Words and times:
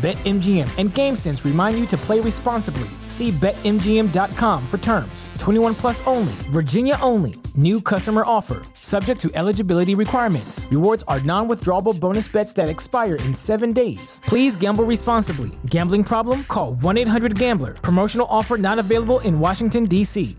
BetMGM 0.00 0.78
and 0.78 0.88
GameSense 0.90 1.44
remind 1.44 1.78
you 1.78 1.84
to 1.88 1.96
play 1.98 2.20
responsibly. 2.20 2.88
See 3.06 3.32
BetMGM.com 3.32 4.66
for 4.66 4.78
terms. 4.78 5.28
21 5.38 5.74
plus 5.74 6.06
only, 6.06 6.32
Virginia 6.48 6.96
only. 7.02 7.34
New 7.54 7.82
customer 7.82 8.22
offer, 8.24 8.62
subject 8.72 9.20
to 9.20 9.30
eligibility 9.34 9.94
requirements. 9.94 10.66
Rewards 10.70 11.04
are 11.06 11.20
non 11.20 11.48
withdrawable 11.48 11.98
bonus 12.00 12.28
bets 12.28 12.54
that 12.54 12.70
expire 12.70 13.16
in 13.16 13.34
seven 13.34 13.74
days. 13.74 14.22
Please 14.24 14.56
gamble 14.56 14.84
responsibly. 14.84 15.50
Gambling 15.66 16.04
problem? 16.04 16.44
Call 16.44 16.76
1 16.76 16.96
800 16.96 17.38
Gambler. 17.38 17.74
Promotional 17.74 18.26
offer 18.30 18.56
not 18.56 18.78
available 18.78 19.20
in 19.20 19.38
Washington, 19.38 19.84
D.C. 19.84 20.34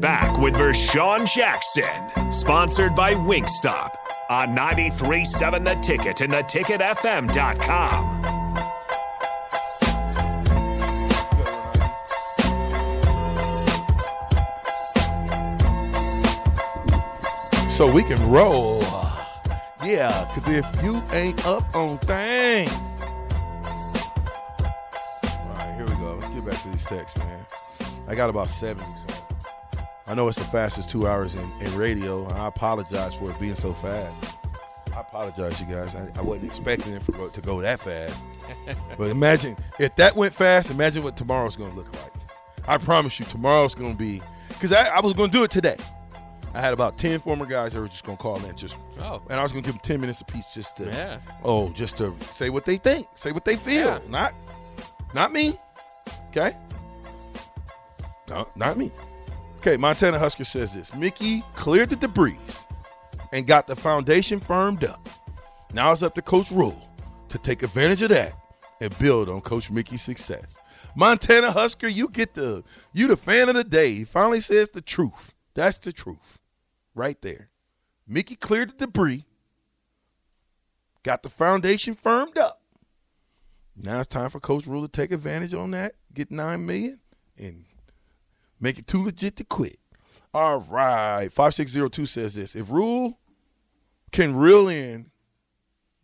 Back 0.00 0.38
with 0.38 0.54
Vershawn 0.54 1.26
Jackson, 1.32 2.30
sponsored 2.30 2.94
by 2.94 3.14
Wingstop 3.14 3.94
on 4.28 4.54
937 4.54 5.64
The 5.64 5.74
Ticket 5.76 6.20
and 6.20 6.32
theticketfm.com. 6.32 8.19
so 17.80 17.90
we 17.90 18.02
can 18.02 18.22
roll. 18.28 18.82
Yeah, 19.82 20.26
because 20.26 20.46
if 20.48 20.82
you 20.82 21.02
ain't 21.12 21.46
up 21.46 21.74
on 21.74 21.96
things. 22.00 22.70
All 25.24 25.54
right, 25.54 25.74
here 25.76 25.86
we 25.86 25.94
go. 25.94 26.18
Let's 26.20 26.34
get 26.34 26.44
back 26.44 26.60
to 26.60 26.68
these 26.68 26.84
texts, 26.84 27.18
man. 27.18 27.46
I 28.06 28.14
got 28.14 28.28
about 28.28 28.50
70. 28.50 28.84
So 29.08 29.24
I 30.06 30.12
know 30.12 30.28
it's 30.28 30.36
the 30.36 30.44
fastest 30.44 30.90
two 30.90 31.08
hours 31.08 31.34
in, 31.34 31.50
in 31.62 31.74
radio, 31.74 32.24
and 32.24 32.34
I 32.34 32.48
apologize 32.48 33.14
for 33.14 33.30
it 33.30 33.40
being 33.40 33.56
so 33.56 33.72
fast. 33.72 34.36
I 34.94 35.00
apologize, 35.00 35.58
you 35.58 35.66
guys. 35.66 35.94
I, 35.94 36.06
I 36.16 36.20
wasn't 36.20 36.52
expecting 36.52 36.92
it 36.92 37.02
for, 37.02 37.30
to 37.30 37.40
go 37.40 37.62
that 37.62 37.80
fast. 37.80 38.22
but 38.98 39.08
imagine 39.08 39.56
if 39.78 39.96
that 39.96 40.14
went 40.14 40.34
fast, 40.34 40.70
imagine 40.70 41.02
what 41.02 41.16
tomorrow's 41.16 41.56
going 41.56 41.70
to 41.70 41.76
look 41.78 41.90
like. 41.94 42.12
I 42.68 42.76
promise 42.76 43.18
you, 43.18 43.24
tomorrow's 43.24 43.74
going 43.74 43.92
to 43.92 43.98
be, 43.98 44.20
because 44.48 44.74
I, 44.74 44.88
I 44.88 45.00
was 45.00 45.14
going 45.14 45.30
to 45.30 45.38
do 45.38 45.44
it 45.44 45.50
today. 45.50 45.78
I 46.52 46.60
had 46.60 46.72
about 46.72 46.98
ten 46.98 47.20
former 47.20 47.46
guys 47.46 47.72
that 47.74 47.80
were 47.80 47.88
just 47.88 48.04
gonna 48.04 48.16
call 48.18 48.44
in, 48.44 48.56
just 48.56 48.76
Oh. 49.00 49.22
and 49.30 49.38
I 49.38 49.42
was 49.42 49.52
gonna 49.52 49.62
give 49.62 49.74
them 49.74 49.80
ten 49.84 50.00
minutes 50.00 50.20
apiece, 50.20 50.46
just 50.52 50.76
to 50.78 50.86
Yeah. 50.86 51.18
oh, 51.44 51.68
just 51.70 51.96
to 51.98 52.14
say 52.34 52.50
what 52.50 52.64
they 52.64 52.76
think, 52.76 53.06
say 53.14 53.30
what 53.32 53.44
they 53.44 53.56
feel, 53.56 53.86
Yeah. 53.86 53.98
not 54.08 54.34
not 55.14 55.32
me, 55.32 55.58
okay? 56.30 56.56
No, 58.28 58.48
not 58.56 58.76
me. 58.76 58.90
Okay, 59.58 59.76
Montana 59.76 60.18
Husker 60.18 60.44
says 60.44 60.72
this: 60.72 60.92
Mickey 60.94 61.42
cleared 61.54 61.90
the 61.90 61.96
debris 61.96 62.38
and 63.32 63.46
got 63.46 63.66
the 63.66 63.76
foundation 63.76 64.40
firmed 64.40 64.84
up. 64.84 65.08
Now 65.72 65.92
it's 65.92 66.02
up 66.02 66.14
to 66.16 66.22
Coach 66.22 66.50
Rhule 66.50 66.80
to 67.28 67.38
take 67.38 67.62
advantage 67.62 68.02
of 68.02 68.08
that 68.10 68.32
and 68.80 68.96
build 68.98 69.28
on 69.28 69.40
Coach 69.40 69.70
Mickey's 69.70 70.02
success. 70.02 70.46
Montana 70.96 71.52
Husker, 71.52 71.86
you 71.88 72.08
get 72.08 72.34
the 72.34 72.64
you 72.92 73.06
the 73.06 73.16
fan 73.16 73.48
of 73.48 73.54
the 73.54 73.62
day. 73.64 73.94
He 73.94 74.04
finally 74.04 74.40
says 74.40 74.70
the 74.70 74.80
truth. 74.80 75.32
That's 75.54 75.78
the 75.78 75.92
truth 75.92 76.38
right 76.94 77.20
there. 77.22 77.50
Mickey 78.06 78.34
cleared 78.36 78.70
the 78.70 78.86
debris, 78.86 79.24
got 81.02 81.22
the 81.22 81.28
foundation 81.28 81.94
firmed 81.94 82.36
up. 82.36 82.62
Now 83.76 84.00
it's 84.00 84.08
time 84.08 84.30
for 84.30 84.40
Coach 84.40 84.66
Rhule 84.66 84.82
to 84.82 84.88
take 84.88 85.12
advantage 85.12 85.54
on 85.54 85.70
that, 85.70 85.94
get 86.12 86.30
nine 86.30 86.66
million, 86.66 87.00
and 87.38 87.64
make 88.60 88.78
it 88.78 88.86
too 88.86 89.04
legit 89.04 89.36
to 89.36 89.44
quit. 89.44 89.78
All 90.34 90.60
right. 90.60 91.32
5602 91.32 92.06
says 92.06 92.34
this. 92.34 92.54
If 92.54 92.70
Rhule 92.70 93.18
can 94.12 94.36
reel 94.36 94.68
in 94.68 95.10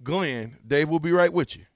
Glenn, 0.02 0.58
Dave 0.66 0.88
will 0.88 1.00
be 1.00 1.12
right 1.12 1.32
with 1.32 1.56
you. 1.56 1.66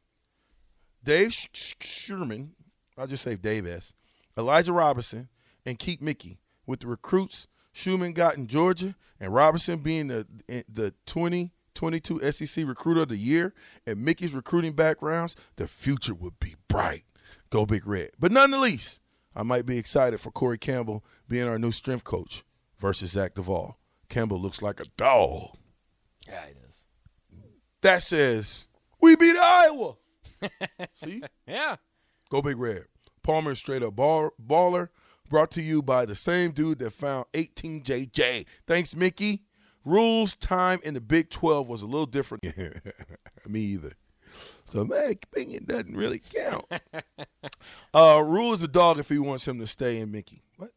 Dave 1.02 1.32
Sh- 1.32 1.48
Sh- 1.52 1.74
Sherman, 1.80 2.52
I'll 2.96 3.06
just 3.06 3.22
say 3.22 3.36
Dave 3.36 3.66
S. 3.66 3.92
Elijah 4.36 4.72
Robinson, 4.72 5.28
and 5.66 5.78
keep 5.78 6.00
Mickey 6.00 6.38
with 6.66 6.80
the 6.80 6.86
recruits 6.86 7.46
Schumann 7.72 8.12
got 8.12 8.36
in 8.36 8.46
Georgia 8.46 8.94
and 9.18 9.32
Robinson 9.32 9.78
being 9.78 10.08
the 10.08 10.26
the 10.68 10.94
2022 11.06 12.32
SEC 12.32 12.66
Recruiter 12.66 13.02
of 13.02 13.08
the 13.08 13.16
Year 13.16 13.54
and 13.86 14.04
Mickey's 14.04 14.34
recruiting 14.34 14.72
backgrounds, 14.72 15.36
the 15.56 15.66
future 15.66 16.14
would 16.14 16.38
be 16.40 16.56
bright. 16.68 17.04
Go 17.50 17.66
Big 17.66 17.86
Red. 17.86 18.10
But 18.18 18.32
none 18.32 18.50
the 18.50 18.58
least, 18.58 19.00
I 19.34 19.42
might 19.42 19.66
be 19.66 19.78
excited 19.78 20.20
for 20.20 20.30
Corey 20.30 20.58
Campbell 20.58 21.04
being 21.28 21.48
our 21.48 21.58
new 21.58 21.72
strength 21.72 22.04
coach 22.04 22.44
versus 22.78 23.12
Zach 23.12 23.34
Duval. 23.34 23.78
Campbell 24.08 24.40
looks 24.40 24.62
like 24.62 24.80
a 24.80 24.84
dog. 24.96 25.56
Yeah, 26.26 26.44
it 26.44 26.56
is. 26.68 26.84
That 27.82 28.02
says 28.02 28.66
we 29.00 29.16
beat 29.16 29.36
Iowa. 29.36 29.94
See? 31.04 31.22
Yeah. 31.46 31.76
Go 32.30 32.42
Big 32.42 32.58
Red. 32.58 32.84
Palmer 33.22 33.52
is 33.52 33.58
straight 33.58 33.82
up 33.82 33.96
ball, 33.96 34.30
baller. 34.44 34.88
Brought 35.30 35.50
to 35.52 35.62
you 35.62 35.80
by 35.80 36.04
the 36.04 36.14
same 36.16 36.50
dude 36.50 36.80
that 36.80 36.90
found 36.92 37.24
18JJ. 37.34 38.44
Thanks, 38.66 38.94
Mickey. 38.94 39.44
Rhule's 39.84 40.36
time 40.36 40.80
in 40.82 40.92
the 40.94 41.00
Big 41.00 41.30
12 41.30 41.66
was 41.68 41.80
a 41.82 41.86
little 41.86 42.04
different. 42.04 42.44
Me 43.46 43.60
either. 43.60 43.92
So 44.70 44.84
my 44.84 44.96
opinion 45.22 45.64
doesn't 45.64 45.96
really 45.96 46.18
count. 46.18 46.64
uh, 47.94 48.22
Rhule 48.24 48.52
is 48.54 48.62
a 48.62 48.68
dog 48.68 48.98
if 48.98 49.08
he 49.08 49.18
wants 49.18 49.46
him 49.48 49.58
to 49.60 49.66
stay 49.66 49.98
in 50.00 50.10
Mickey. 50.12 50.42
What? 50.56 50.72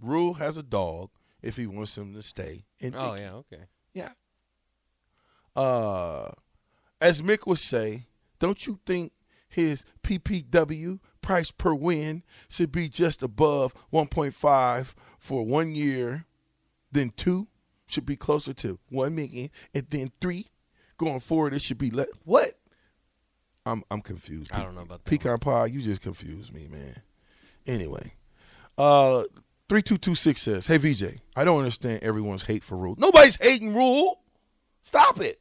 Rhule 0.00 0.34
has 0.34 0.56
a 0.56 0.62
dog 0.62 1.10
if 1.42 1.56
he 1.56 1.66
wants 1.66 1.96
him 1.98 2.14
to 2.14 2.22
stay 2.22 2.64
in 2.80 2.94
Oh 2.96 3.12
Mickey. 3.12 3.22
yeah. 3.24 3.32
Okay. 3.34 3.62
Yeah. 3.94 4.10
Uh, 5.54 6.30
as 7.00 7.20
Mick 7.20 7.46
would 7.46 7.58
say, 7.58 8.06
don't 8.38 8.66
you 8.66 8.78
think 8.86 9.12
his 9.48 9.84
PPW 10.02 10.98
price 11.22 11.50
per 11.50 11.72
win 11.72 12.22
should 12.48 12.72
be 12.72 12.88
just 12.88 13.22
above 13.22 13.74
1.5 13.92 14.94
for 15.18 15.46
one 15.46 15.74
year, 15.74 16.26
then 16.90 17.12
two 17.16 17.46
should 17.86 18.04
be 18.06 18.16
closer 18.16 18.52
to 18.54 18.78
one 18.88 19.14
million, 19.14 19.50
and 19.74 19.86
then 19.90 20.12
three 20.20 20.48
going 20.98 21.20
forward 21.20 21.54
it 21.54 21.62
should 21.62 21.78
be 21.78 21.90
let 21.90 22.08
what? 22.24 22.58
I'm 23.64 23.84
I'm 23.90 24.00
confused. 24.00 24.52
I 24.52 24.62
don't 24.62 24.74
know 24.74 24.82
about 24.82 25.04
that 25.04 25.10
pecan 25.10 25.38
pie. 25.38 25.66
You 25.66 25.82
just 25.82 26.00
confused 26.00 26.52
me, 26.52 26.66
man. 26.68 27.02
Anyway, 27.66 28.14
uh, 28.76 29.24
three 29.68 29.82
two 29.82 29.98
two 29.98 30.16
six 30.16 30.42
says, 30.42 30.66
"Hey 30.66 30.78
VJ, 30.78 31.20
I 31.36 31.44
don't 31.44 31.58
understand 31.58 32.02
everyone's 32.02 32.42
hate 32.42 32.64
for 32.64 32.76
Rhule. 32.76 32.96
Nobody's 32.98 33.36
hating 33.40 33.74
Rhule. 33.74 34.20
Stop 34.82 35.20
it. 35.20 35.40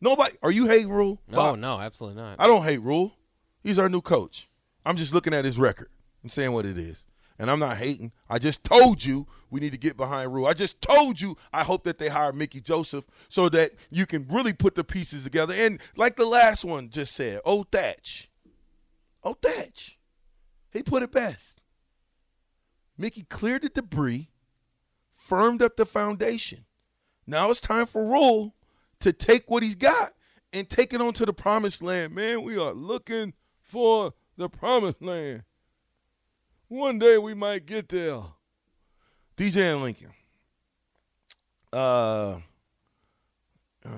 Nobody. 0.00 0.36
Are 0.42 0.52
you 0.52 0.68
hating 0.68 0.90
Rhule? 0.90 1.20
No, 1.28 1.36
Bob? 1.36 1.58
no, 1.58 1.80
absolutely 1.80 2.22
not. 2.22 2.36
I 2.38 2.46
don't 2.46 2.62
hate 2.62 2.80
Rhule. 2.82 3.14
He's 3.62 3.78
our 3.78 3.88
new 3.88 4.00
coach. 4.00 4.48
I'm 4.86 4.96
just 4.96 5.12
looking 5.12 5.34
at 5.34 5.44
his 5.44 5.58
record 5.58 5.88
and 6.22 6.30
saying 6.30 6.52
what 6.52 6.64
it 6.64 6.78
is. 6.78 7.06
And 7.40 7.50
I'm 7.50 7.58
not 7.58 7.76
hating. 7.76 8.12
I 8.30 8.38
just 8.38 8.62
told 8.62 9.04
you 9.04 9.26
we 9.50 9.60
need 9.60 9.72
to 9.72 9.78
get 9.78 9.96
behind 9.96 10.32
Rhule. 10.32 10.46
I 10.46 10.54
just 10.54 10.80
told 10.80 11.20
you 11.20 11.36
I 11.52 11.64
hope 11.64 11.82
that 11.84 11.98
they 11.98 12.08
hire 12.08 12.32
Mickey 12.32 12.60
Joseph 12.60 13.04
so 13.28 13.48
that 13.48 13.72
you 13.90 14.06
can 14.06 14.26
really 14.28 14.52
put 14.52 14.76
the 14.76 14.84
pieces 14.84 15.24
together. 15.24 15.52
And 15.52 15.80
like 15.96 16.16
the 16.16 16.24
last 16.24 16.64
one 16.64 16.88
just 16.88 17.14
said, 17.14 17.40
oh 17.44 17.64
Thatch. 17.64 18.30
Oh 19.24 19.34
Thatch. 19.34 19.98
He 20.70 20.84
put 20.84 21.02
it 21.02 21.10
best. 21.10 21.60
Mickey 22.96 23.24
cleared 23.24 23.62
the 23.62 23.68
debris, 23.68 24.30
firmed 25.14 25.62
up 25.62 25.76
the 25.76 25.84
foundation. 25.84 26.64
Now 27.26 27.50
it's 27.50 27.60
time 27.60 27.86
for 27.86 28.06
Rhule 28.06 28.54
to 29.00 29.12
take 29.12 29.50
what 29.50 29.64
he's 29.64 29.74
got 29.74 30.14
and 30.52 30.70
take 30.70 30.94
it 30.94 31.00
on 31.00 31.12
to 31.14 31.26
the 31.26 31.32
promised 31.32 31.82
land. 31.82 32.14
Man, 32.14 32.42
we 32.42 32.56
are 32.56 32.72
looking 32.72 33.34
for 33.60 34.14
the 34.36 34.48
promised 34.48 35.02
land. 35.02 35.42
One 36.68 36.98
day 36.98 37.18
we 37.18 37.34
might 37.34 37.66
get 37.66 37.88
there. 37.88 38.22
DJ 39.36 39.72
and 39.72 39.82
Lincoln. 39.82 40.12
Uh, 41.72 42.38
uh 43.84 43.90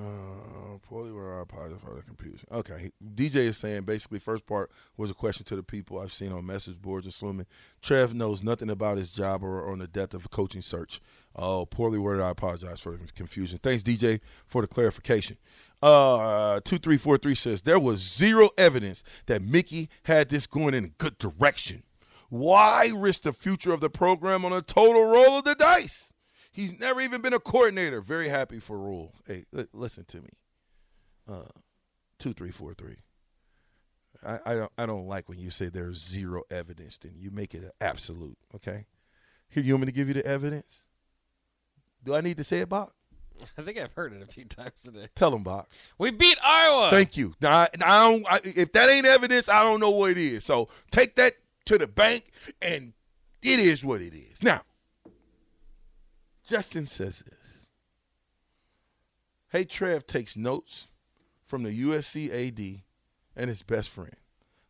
poorly 0.89 1.13
were 1.13 1.33
our 1.35 1.45
positive 1.45 1.81
for 1.81 1.95
the 1.95 2.03
confusion. 2.03 2.47
Okay, 2.51 2.91
DJ 3.15 3.37
is 3.37 3.59
saying 3.59 3.83
basically 3.83 4.19
first 4.19 4.47
part 4.47 4.71
was 4.97 5.11
a 5.11 5.15
question 5.15 5.45
to 5.45 5.57
the 5.57 5.63
people 5.63 5.99
I've 5.99 6.13
seen 6.13 6.33
on 6.33 6.47
message 6.47 6.81
boards 6.81 7.07
assuming 7.07 7.47
Trev 7.83 8.15
knows 8.15 8.43
nothing 8.43 8.71
about 8.71 8.97
his 8.97 9.11
job 9.11 9.45
or 9.45 9.71
on 9.71 9.79
the 9.79 9.87
depth 9.87 10.15
of 10.15 10.25
a 10.25 10.29
coaching 10.29 10.63
search. 10.63 11.01
Oh, 11.37 11.67
poorly 11.67 11.99
worded. 11.99 12.23
I 12.23 12.31
apologize 12.31 12.81
for 12.81 12.93
the 12.93 12.99
confusion. 13.15 13.61
Thanks, 13.63 13.83
DJ, 13.83 14.21
for 14.47 14.63
the 14.63 14.69
clarification. 14.69 15.37
Uh, 15.81 16.61
two 16.65 16.79
three 16.79 16.97
four 16.97 17.19
three 17.19 17.37
says 17.37 17.63
there 17.63 17.79
was 17.79 18.01
zero 18.01 18.51
evidence 18.59 19.05
that 19.27 19.43
Mickey 19.43 19.89
had 20.05 20.29
this 20.29 20.47
going 20.47 20.75
in 20.75 20.85
a 20.85 20.89
good 20.89 21.19
direction. 21.19 21.85
Why 22.31 22.91
risk 22.95 23.23
the 23.23 23.33
future 23.33 23.73
of 23.73 23.81
the 23.81 23.89
program 23.89 24.45
on 24.45 24.53
a 24.53 24.61
total 24.61 25.05
roll 25.05 25.39
of 25.39 25.45
the 25.45 25.55
dice? 25.55 26.13
He's 26.51 26.79
never 26.81 27.01
even 27.01 27.21
been 27.21 27.33
a 27.33 27.39
coordinator. 27.39 28.01
Very 28.01 28.29
happy 28.29 28.59
for 28.59 28.77
Rhule. 28.77 29.15
Hey, 29.27 29.45
li- 29.53 29.69
listen 29.73 30.05
to 30.07 30.21
me. 30.21 30.31
Uh, 31.31 31.53
two 32.19 32.33
three 32.33 32.51
four 32.51 32.75
three. 32.75 32.97
I, 34.27 34.41
I 34.45 34.55
don't 34.55 34.73
I 34.77 34.87
don't 34.87 35.07
like 35.07 35.29
when 35.29 35.39
you 35.39 35.51
say 35.51 35.69
there's 35.69 36.03
zero 36.03 36.43
evidence. 36.51 36.99
Then 36.99 37.13
you 37.17 37.31
make 37.31 37.55
it 37.55 37.63
an 37.63 37.71
absolute. 37.81 38.37
Okay. 38.53 38.87
Here, 39.49 39.63
you 39.63 39.75
want 39.75 39.83
me 39.83 39.87
to 39.87 39.93
give 39.93 40.09
you 40.09 40.15
the 40.15 40.27
evidence? 40.27 40.83
Do 42.05 42.15
I 42.15 42.21
need 42.21 42.37
to 42.39 42.45
say 42.45 42.59
it, 42.59 42.69
Bob? 42.69 42.91
I 43.59 43.63
think 43.63 43.79
I've 43.79 43.93
heard 43.93 44.13
it 44.13 44.23
a 44.23 44.27
few 44.27 44.45
times 44.45 44.83
today. 44.83 45.09
Tell 45.15 45.31
them, 45.31 45.43
Bob. 45.43 45.67
We 45.99 46.11
beat 46.11 46.39
Iowa. 46.45 46.91
Thank 46.91 47.17
you. 47.17 47.35
Now, 47.41 47.51
I, 47.51 47.69
I 47.83 48.11
don't, 48.11 48.27
I, 48.31 48.41
if 48.45 48.73
that 48.73 48.91
ain't 48.91 49.07
evidence, 49.07 49.49
I 49.49 49.63
don't 49.63 49.81
know 49.81 49.91
what 49.91 50.13
it 50.13 50.19
is. 50.19 50.45
So 50.45 50.69
take 50.91 51.17
that 51.17 51.33
to 51.67 51.79
the 51.79 51.87
bank, 51.87 52.31
and 52.63 52.93
it 53.43 53.61
is 53.61 53.85
what 53.85 54.01
it 54.01 54.15
is. 54.15 54.43
Now, 54.43 54.63
Justin 56.47 56.87
says 56.87 57.23
this. 57.27 57.35
Hey, 59.51 59.65
Trev 59.65 60.07
takes 60.07 60.37
notes 60.37 60.89
from 61.45 61.63
the 61.63 61.83
USC 61.83 62.31
AD 62.31 62.83
and 63.37 63.49
his 63.51 63.63
best 63.63 63.89
friend. 63.89 64.17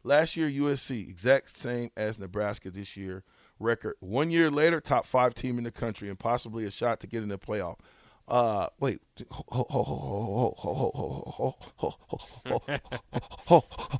Last 0.05 0.37
year, 0.37 0.49
USC, 0.49 1.09
exact 1.09 1.57
same 1.57 1.91
as 1.97 2.19
Nebraska 2.19 2.71
this 2.71 2.97
year, 2.97 3.25
record. 3.59 3.97
One 4.01 4.31
year 4.31 4.51
later, 4.51 4.81
top 4.81 5.05
five 5.05 5.35
team 5.35 5.59
in 5.59 5.65
the 5.65 5.73
country 5.73 6.09
and 6.09 6.19
possibly 6.19 6.65
a 6.65 6.71
shot 6.71 7.01
to 7.01 7.07
get 7.07 7.23
in 7.23 7.29
the 7.29 7.39
playoff. 7.39 7.79
Uh, 8.29 8.69
wait, 8.79 9.01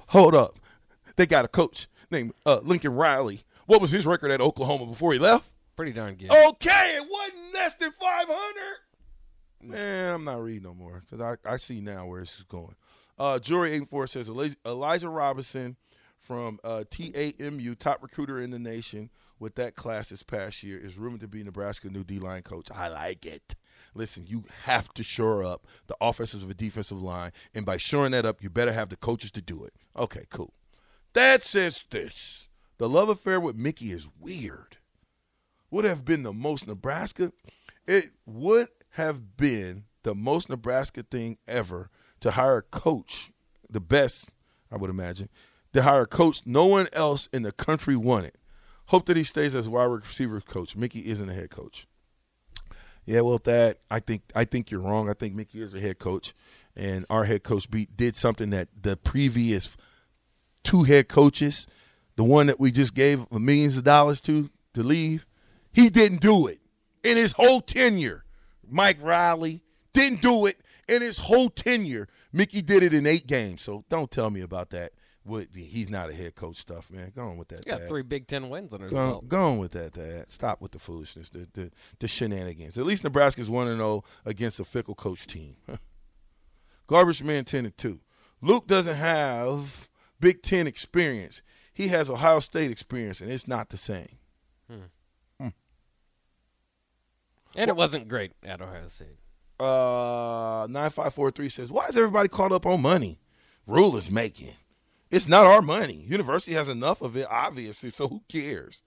hold 0.09 0.35
up. 0.35 0.59
They 1.17 1.27
got 1.27 1.45
a 1.47 1.49
coach 1.49 1.89
named 2.11 2.33
uh, 2.45 2.61
Lincoln 2.63 2.95
Riley. 2.95 3.45
What 3.67 3.81
was 3.81 3.91
his 3.91 4.07
record 4.07 4.31
at 4.31 4.41
Oklahoma 4.41 4.87
before 4.87 5.13
he 5.15 5.19
left? 5.19 5.49
Pretty 5.77 5.93
darn 5.93 6.17
good. 6.17 6.31
Okay, 6.31 6.97
it 6.97 7.07
wasn't 7.11 7.55
less 7.55 7.75
than 7.75 7.93
500. 7.99 8.37
Man, 9.63 10.15
I'm 10.15 10.25
not 10.25 10.43
reading 10.43 10.63
no 10.65 10.75
more 10.75 11.03
because 11.09 11.21
I, 11.21 11.37
I 11.51 11.57
see 11.57 11.81
now 11.81 12.07
where 12.07 12.21
this 12.21 12.37
is 12.37 12.45
going. 12.45 12.75
Uh, 13.19 13.39
Jury 13.39 13.73
84 13.73 14.07
says 14.09 14.31
Elijah 14.65 15.09
Robinson 15.09 15.77
from 16.21 16.61
uh, 16.63 16.85
TAMU, 16.91 17.75
top 17.79 18.03
recruiter 18.03 18.41
in 18.41 18.51
the 18.51 18.59
nation 18.59 19.11
with 19.41 19.55
that 19.57 19.75
class 19.75 20.11
this 20.11 20.23
past 20.23 20.63
year, 20.63 20.79
is 20.79 20.97
rumored 20.97 21.21
to 21.21 21.29
be 21.29 21.43
Nebraska 21.43 21.89
new 21.89 22.05
D 22.05 22.19
line 22.19 22.43
coach. 22.43 22.69
I 22.71 22.89
like 22.89 23.25
it. 23.27 23.55
Listen, 23.95 24.27
you 24.27 24.45
have 24.65 24.93
to 24.95 25.03
shore 25.03 25.43
up 25.43 25.67
the 25.87 25.97
offensive 26.01 26.43
and 26.43 26.57
defensive 26.57 27.03
line, 27.03 27.33
and 27.55 27.67
by 27.67 27.77
shoring 27.77 28.13
that 28.13 28.27
up, 28.27 28.43
you 28.43 28.51
better 28.51 28.73
have 28.73 28.89
the 28.89 28.97
coaches 28.97 29.31
to 29.33 29.43
do 29.43 29.65
it. 29.65 29.73
Okay, 29.97 30.25
cool. 30.31 30.53
That 31.15 31.43
says 31.43 31.83
this. 31.91 32.49
The 32.79 32.89
love 32.89 33.09
affair 33.09 33.41
with 33.41 33.57
Mickey 33.57 33.91
is 33.91 34.09
weird. 34.21 34.77
Would 35.71 35.85
have 35.85 36.05
been 36.05 36.23
the 36.23 36.33
most 36.33 36.67
Nebraska. 36.67 37.33
It 37.87 38.11
would 38.25 38.69
have 38.91 39.37
been 39.37 39.85
the 40.03 40.15
most 40.15 40.49
Nebraska 40.49 41.03
thing 41.03 41.39
ever 41.47 41.91
to 42.21 42.33
hire 42.33 42.59
a 42.59 42.63
coach, 42.63 43.33
the 43.69 43.81
best, 43.81 44.31
I 44.71 44.77
would 44.77 44.91
imagine, 44.91 45.29
to 45.73 45.83
hire 45.83 46.03
a 46.03 46.07
coach 46.07 46.43
no 46.45 46.67
one 46.67 46.89
else 46.93 47.29
in 47.33 47.43
the 47.43 47.53
country 47.53 47.97
wanted. 47.97 48.33
Hope 48.87 49.07
that 49.07 49.17
he 49.17 49.25
stays 49.25 49.55
as 49.55 49.69
wide 49.69 49.85
receiver 49.85 50.41
coach. 50.41 50.75
Mickey 50.75 51.09
isn't 51.09 51.29
a 51.29 51.35
head 51.35 51.51
coach. 51.51 51.87
Yeah, 53.09 53.23
well, 53.23 53.41
that 53.45 53.79
I 53.91 54.01
think 54.01 54.21
I 54.35 54.45
think 54.45 54.71
you're 54.71 54.83
wrong. 54.83 55.09
I 55.09 55.15
think 55.15 55.35
Mickey 55.35 55.63
is 55.63 55.73
a 55.73 55.81
head 55.81 55.99
coach, 55.99 56.35
and 56.77 57.07
our 57.09 57.25
head 57.25 57.43
coach 57.43 57.71
beat 57.71 57.97
did 57.97 58.17
something 58.17 58.51
that 58.51 58.69
the 58.83 58.99
previous 58.99 59.75
two 60.63 60.83
head 60.83 61.09
coaches, 61.09 61.67
the 62.17 62.25
one 62.25 62.49
that 62.49 62.61
we 62.61 62.71
just 62.71 62.93
gave 62.95 63.25
millions 63.33 63.79
of 63.79 63.85
dollars 63.85 64.21
to 64.23 64.51
to 64.75 64.83
leave, 64.83 65.25
he 65.73 65.89
didn't 65.89 66.21
do 66.21 66.47
it 66.49 66.61
in 67.03 67.17
his 67.17 67.33
whole 67.33 67.63
tenure. 67.63 68.25
Mike 68.69 68.99
Riley 69.01 69.63
didn't 69.95 70.21
do 70.21 70.45
it 70.45 70.59
in 70.87 71.01
his 71.01 71.17
whole 71.17 71.49
tenure. 71.49 72.09
Mickey 72.31 72.61
did 72.61 72.83
it 72.83 72.93
in 72.93 73.07
eight 73.07 73.27
games. 73.27 73.63
So 73.63 73.87
don't 73.89 74.11
tell 74.11 74.29
me 74.29 74.43
about 74.43 74.69
that. 74.69 74.93
What 75.29 75.49
he's 75.55 75.89
not 75.91 76.11
a 76.11 76.15
head 76.15 76.35
coach 76.35 76.57
stuff, 76.57 76.91
man. 76.91 77.13
Go 77.15 77.23
on 77.29 77.37
with 77.37 77.49
that. 77.49 77.65
Got 77.65 77.87
three 77.89 78.03
Big 78.03 78.27
Ten 78.27 78.49
wins 78.49 78.73
under 78.73 78.87
his 78.87 78.93
Go 78.93 78.99
on, 78.99 79.11
belt. 79.11 79.29
go 79.29 79.43
on 79.43 79.59
with 79.59 79.73
that, 79.73 79.93
Dad. 79.93 80.27
Stop 80.33 80.61
with 80.61 80.73
the 80.73 80.79
foolishness, 80.79 81.31
the 81.31 81.47
the, 81.53 81.71
the 82.01 82.09
shenanigans. 82.09 82.77
At 82.79 82.87
least 82.87 83.05
Nebraska's 83.05 83.49
one 83.51 83.69
and 83.69 83.79
zero 83.79 84.03
against 84.25 84.59
a 84.59 84.65
Fickell 84.65 84.97
coach 84.97 85.27
team. 85.27 85.57
Garbage 86.87 87.23
man 87.23 87.45
ten 87.45 87.65
and 87.67 87.77
two. 87.77 88.01
Luke 88.41 88.67
doesn't 88.67 88.97
have 88.97 89.89
Big 90.21 90.43
Ten 90.43 90.67
experience. 90.67 91.43
He 91.73 91.89
has 91.89 92.09
Ohio 92.11 92.41
State 92.41 92.71
experience, 92.71 93.21
and 93.21 93.31
it's 93.31 93.47
not 93.47 93.69
the 93.69 93.77
same. 93.77 94.19
hmm 94.69 95.49
And 97.57 97.69
it 97.71 97.77
wasn't 97.77 98.09
great 98.09 98.33
at 98.43 98.61
Ohio 98.61 98.89
State. 98.89 99.19
Uh, 99.61 100.67
nine 100.71 100.91
five 100.91 101.13
four 101.15 101.31
three 101.31 101.49
says, 101.49 101.71
"Why 101.71 101.87
is 101.87 101.97
everybody 101.97 102.29
caught 102.29 102.53
up 102.53 102.65
on 102.67 102.81
money? 102.83 103.21
Rhule 103.67 103.97
is 103.97 104.11
making. 104.11 104.55
It's 105.11 105.27
not 105.29 105.47
our 105.47 105.63
money. 105.63 106.05
University 106.07 106.55
has 106.55 106.69
enough 106.69 107.01
of 107.01 107.17
it, 107.17 107.27
obviously. 107.31 107.91
So 107.91 108.09
who 108.09 108.23
cares? 108.29 108.83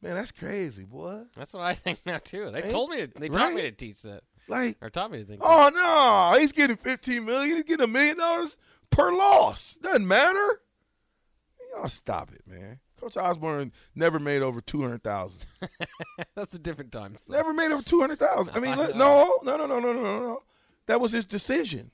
Man, 0.00 0.14
that's 0.14 0.32
crazy, 0.32 0.84
boy. 0.84 1.22
That's 1.36 1.52
what 1.52 1.62
I 1.62 1.74
think 1.74 2.00
now 2.06 2.18
too. 2.18 2.50
They 2.50 2.62
Ain't- 2.62 2.70
told 2.70 2.90
me. 2.90 3.06
To, 3.06 3.12
they 3.18 3.28
taught 3.28 3.52
me 3.52 3.62
to 3.62 3.72
teach 3.72 4.02
that, 4.02 4.22
Like, 4.48 4.76
or 4.80 4.90
taught 4.90 5.10
me 5.10 5.18
to 5.18 5.24
think. 5.24 5.40
Oh, 5.44 5.70
that. 5.70 5.74
oh 5.76 6.32
no, 6.34 6.38
he's 6.40 6.52
getting 6.52 6.76
fifteen 6.76 7.24
million. 7.24 7.56
He's 7.56 7.64
getting 7.64 7.84
a 7.84 7.88
million 7.88 8.16
dollars 8.18 8.56
per 8.90 9.12
loss. 9.12 9.76
Doesn't 9.82 10.06
matter. 10.06 10.60
Y'all 11.74 11.88
stop 11.88 12.30
it, 12.32 12.42
man. 12.46 12.78
Coach 13.00 13.16
Osborne 13.16 13.72
never 13.94 14.18
made 14.18 14.42
over 14.42 14.60
two 14.60 14.80
hundred 14.82 15.02
thousand. 15.02 15.40
That's 16.34 16.54
a 16.54 16.58
different 16.58 16.92
time. 16.92 17.16
Stuff. 17.16 17.28
Never 17.36 17.52
made 17.52 17.70
over 17.72 17.82
two 17.82 18.00
hundred 18.00 18.18
thousand. 18.20 18.54
I 18.56 18.60
mean, 18.60 18.72
I 18.78 18.88
no, 18.92 19.38
no, 19.42 19.56
no, 19.56 19.66
no, 19.66 19.78
no, 19.80 19.92
no, 19.92 20.02
no. 20.02 20.42
That 20.86 21.00
was 21.00 21.12
his 21.12 21.24
decision. 21.24 21.90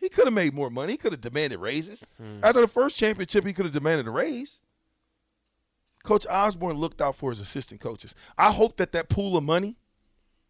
He 0.00 0.08
could 0.08 0.24
have 0.24 0.32
made 0.34 0.54
more 0.54 0.70
money. 0.70 0.92
He 0.92 0.96
could 0.96 1.12
have 1.12 1.20
demanded 1.20 1.58
raises. 1.58 2.02
Hmm. 2.16 2.40
After 2.42 2.62
the 2.62 2.68
first 2.68 2.96
championship, 2.98 3.46
he 3.46 3.52
could 3.52 3.66
have 3.66 3.74
demanded 3.74 4.06
a 4.06 4.10
raise. 4.10 4.60
Coach 6.02 6.26
Osborne 6.26 6.78
looked 6.78 7.02
out 7.02 7.16
for 7.16 7.30
his 7.30 7.40
assistant 7.40 7.80
coaches. 7.80 8.14
I 8.38 8.52
hope 8.52 8.78
that 8.78 8.92
that 8.92 9.10
pool 9.10 9.36
of 9.36 9.44
money 9.44 9.76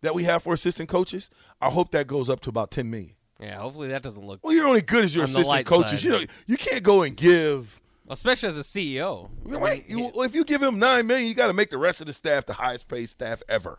that 0.03 0.15
we 0.15 0.25
have 0.25 0.45
for 0.45 0.55
assistant 0.55 0.89
coaches, 0.89 1.29
I 1.61 1.71
hope 1.71 1.91
that 1.91 2.07
goes 2.07 2.31
up 2.31 2.41
to 2.43 2.49
about 2.49 2.71
ten 2.71 2.89
million. 2.89 3.15
Yeah, 3.41 3.59
hopefully 3.59 3.89
that 3.89 4.03
doesn't 4.03 4.25
look. 4.25 4.41
Well, 4.43 4.55
you're 4.55 4.67
only 4.67 4.83
good 4.83 5.05
as 5.05 5.15
your 5.15 5.25
assistant 5.25 5.67
coaches. 5.67 6.01
side, 6.01 6.05
You 6.05 6.11
know, 6.11 6.25
you 6.47 6.57
can't 6.57 6.83
go 6.83 7.03
and 7.03 7.17
give. 7.17 7.81
Especially 8.09 8.49
as 8.49 8.59
a 8.59 8.63
CEO. 8.63 9.31
I 9.47 9.59
mean, 9.59 9.85
you, 9.89 10.23
if 10.25 10.35
you 10.35 10.45
give 10.45 10.63
him 10.63 10.79
nine 10.79 11.07
million, 11.07 11.29
you 11.29 11.35
got 11.35 11.47
to 11.47 11.53
make 11.53 11.71
the 11.71 11.79
rest 11.79 12.01
of 12.01 12.07
the 12.07 12.13
staff 12.13 12.45
the 12.45 12.55
highest 12.55 12.89
paid 12.89 13.09
staff 13.09 13.43
ever. 13.49 13.79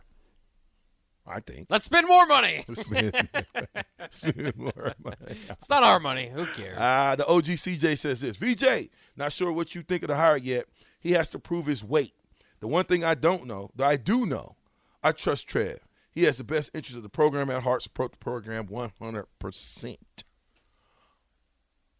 I 1.34 1.40
think. 1.40 1.66
let's 1.70 1.84
spend 1.84 2.06
more 2.06 2.26
money. 2.26 2.64
Spend- 2.74 3.28
spend 4.10 4.56
more 4.56 4.94
money. 5.02 5.16
It's 5.50 5.68
not 5.70 5.82
our 5.82 6.00
money. 6.00 6.30
Who 6.34 6.46
cares? 6.46 6.76
Ah, 6.78 7.14
the 7.16 7.26
OG 7.26 7.44
CJ 7.44 7.98
says 7.98 8.20
this. 8.20 8.36
VJ, 8.36 8.90
not 9.16 9.32
sure 9.32 9.52
what 9.52 9.74
you 9.74 9.82
think 9.82 10.02
of 10.02 10.08
the 10.08 10.16
hire 10.16 10.36
yet. 10.36 10.66
He 11.00 11.12
has 11.12 11.28
to 11.30 11.38
prove 11.38 11.66
his 11.66 11.82
weight. 11.84 12.14
The 12.60 12.68
one 12.68 12.84
thing 12.84 13.04
I 13.04 13.14
don't 13.14 13.46
know, 13.46 13.70
that 13.76 13.86
I 13.88 13.96
do 13.96 14.24
know, 14.26 14.56
I 15.02 15.12
trust 15.12 15.48
Trev. 15.48 15.80
He 16.12 16.24
has 16.24 16.36
the 16.36 16.44
best 16.44 16.70
interest 16.74 16.96
of 16.96 17.02
the 17.02 17.08
program 17.08 17.50
at 17.50 17.62
heart. 17.62 17.82
Support 17.82 18.12
the 18.12 18.18
program 18.18 18.68
100%. 18.68 19.96